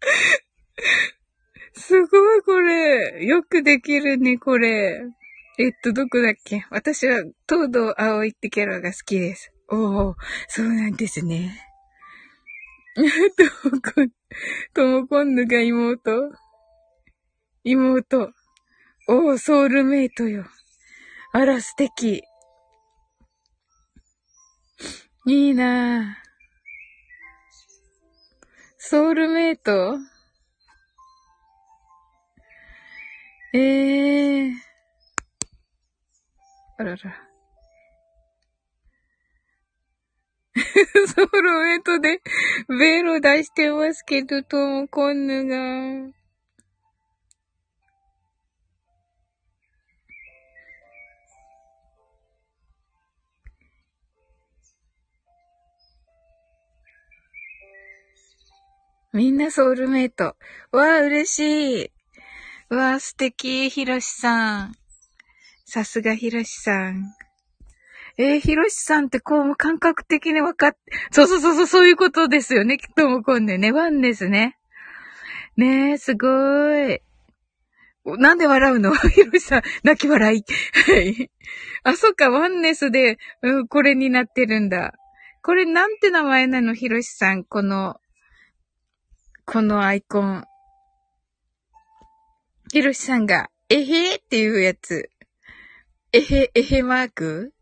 [1.74, 3.24] すごい、これ。
[3.24, 5.00] よくできるね、これ。
[5.58, 6.64] えっと、どこだっけ？
[6.70, 9.52] 私は、東堂葵ってキャラが好きです。
[9.68, 10.16] おお、
[10.48, 11.66] そうなんですね。
[12.96, 14.10] ともこん、
[14.74, 16.32] ともこんぬが妹？
[17.64, 18.32] 妹。
[19.08, 20.46] おお、ソウルメイトよ。
[21.32, 22.24] あら、素敵。
[25.26, 26.29] いいなぁ。
[28.82, 29.98] ソウルメイト？
[33.52, 34.52] ええー。
[36.78, 36.96] あらら。
[41.14, 42.22] ソウルメイトで
[42.70, 46.14] ベロ出してますけど、ともこんぬが。
[59.12, 60.36] みんなソウルメイト。
[60.70, 61.90] わあ、嬉しい。
[62.74, 64.72] わあ、素敵、ひろしさん。
[65.64, 67.12] さすがひろしさん。
[68.18, 70.76] えー、ひろしさんってこうも、感覚的にわかっ、
[71.10, 72.78] そうそうそうそう、そういうことですよね。
[72.78, 73.72] きっともこんでね。
[73.72, 74.56] ワンですね。
[75.56, 77.00] ねえ、すごーい。
[78.04, 78.94] なんで笑うの？
[78.94, 80.44] ひろしさん、泣き笑い。
[80.92, 81.30] はい。
[81.82, 84.94] あ、そっか、ワンネスで、うん、これになってるんだ。
[85.42, 86.74] これなんて名前なの？
[86.74, 87.99] ひろしさん、この、
[89.52, 90.44] このアイコン。
[92.72, 95.10] ひろしさんが、えへーっていうやつ。
[96.12, 97.52] えへ、えへマーク？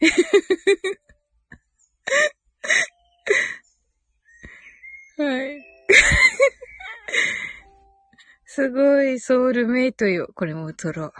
[5.18, 5.62] はい。
[8.46, 10.30] すごい、ソウルメイトよ。
[10.34, 11.12] これも撮ろう。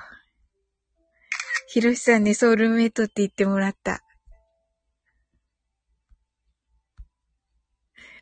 [1.67, 4.03] ひろしさんにソウルメイトって言ってもらった。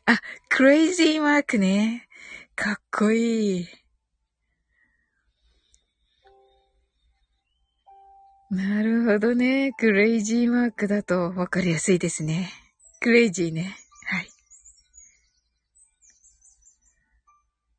[0.07, 2.07] あ、クレイジーマークね。
[2.55, 3.67] かっこいい。
[8.51, 9.73] なるほどね。
[9.77, 12.51] クレイジーマークだとわかりやすいですね。
[12.99, 13.75] クレイジーね。
[14.05, 14.29] はい。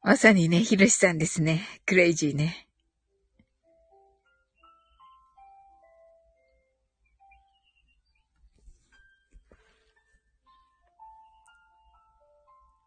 [0.02, 1.62] まさにね、ひろしさんですね。
[1.86, 2.65] クレイジーね。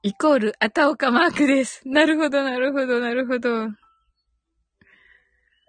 [0.01, 1.81] イコール、あたおかマークです。
[1.85, 3.67] なるほど、なるほど、なるほど。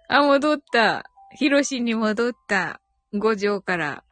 [0.07, 1.03] あ、戻った。
[1.35, 2.79] ヒロシに戻った。
[3.13, 4.05] 五条から。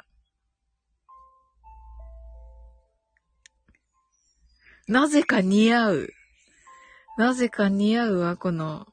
[4.89, 6.09] なぜか似合う。
[7.17, 8.87] なぜか似合うわ、この。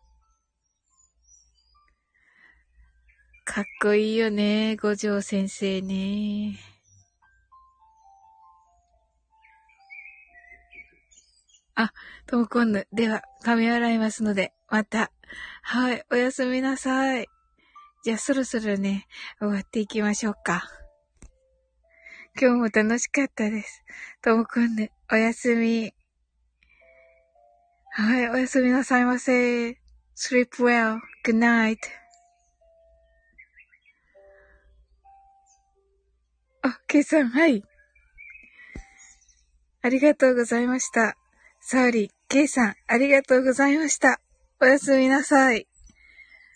[3.45, 6.76] かっこいいよね、五条先生ね。
[11.77, 11.93] あ、
[12.27, 12.89] ともこんぬ。
[12.91, 15.13] では、髪洗いますので、また。
[15.61, 17.29] はい、おやすみなさい。
[18.03, 19.07] じゃあ、そろそろね、
[19.39, 20.65] 終わっていきましょうか。
[22.41, 23.85] 今日も楽しかったです。
[24.23, 25.93] ともこんぬ、おやすみ。
[27.91, 29.71] はい、おやすみなさいませ。
[30.17, 30.99] sleep well.
[31.27, 31.77] good night.
[36.63, 37.63] あ、ケイさん、はい。
[39.83, 41.19] ありがとうございました。
[41.69, 44.21] サウリ、ケイさん、ありがとうございました。
[44.61, 45.67] おやすみなさい。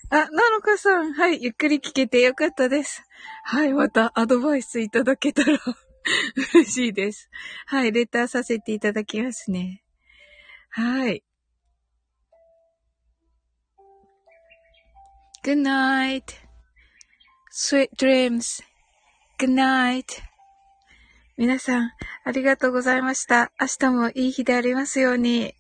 [0.09, 3.03] あ、なのかさん、はい、ゆっくり聞けてよかったです。
[3.43, 5.59] はい、またアドバイスいただけたら
[6.55, 7.29] 嬉しいです。
[7.67, 9.83] はい、レターさせていただきますね。
[10.69, 11.25] はい。
[15.43, 16.23] Good night.
[17.51, 18.63] Sweet dreams.
[19.41, 20.30] Good night.
[21.41, 21.93] 皆さん、
[22.25, 23.51] ありがとうございました。
[23.59, 25.55] 明日もいい日でありますように。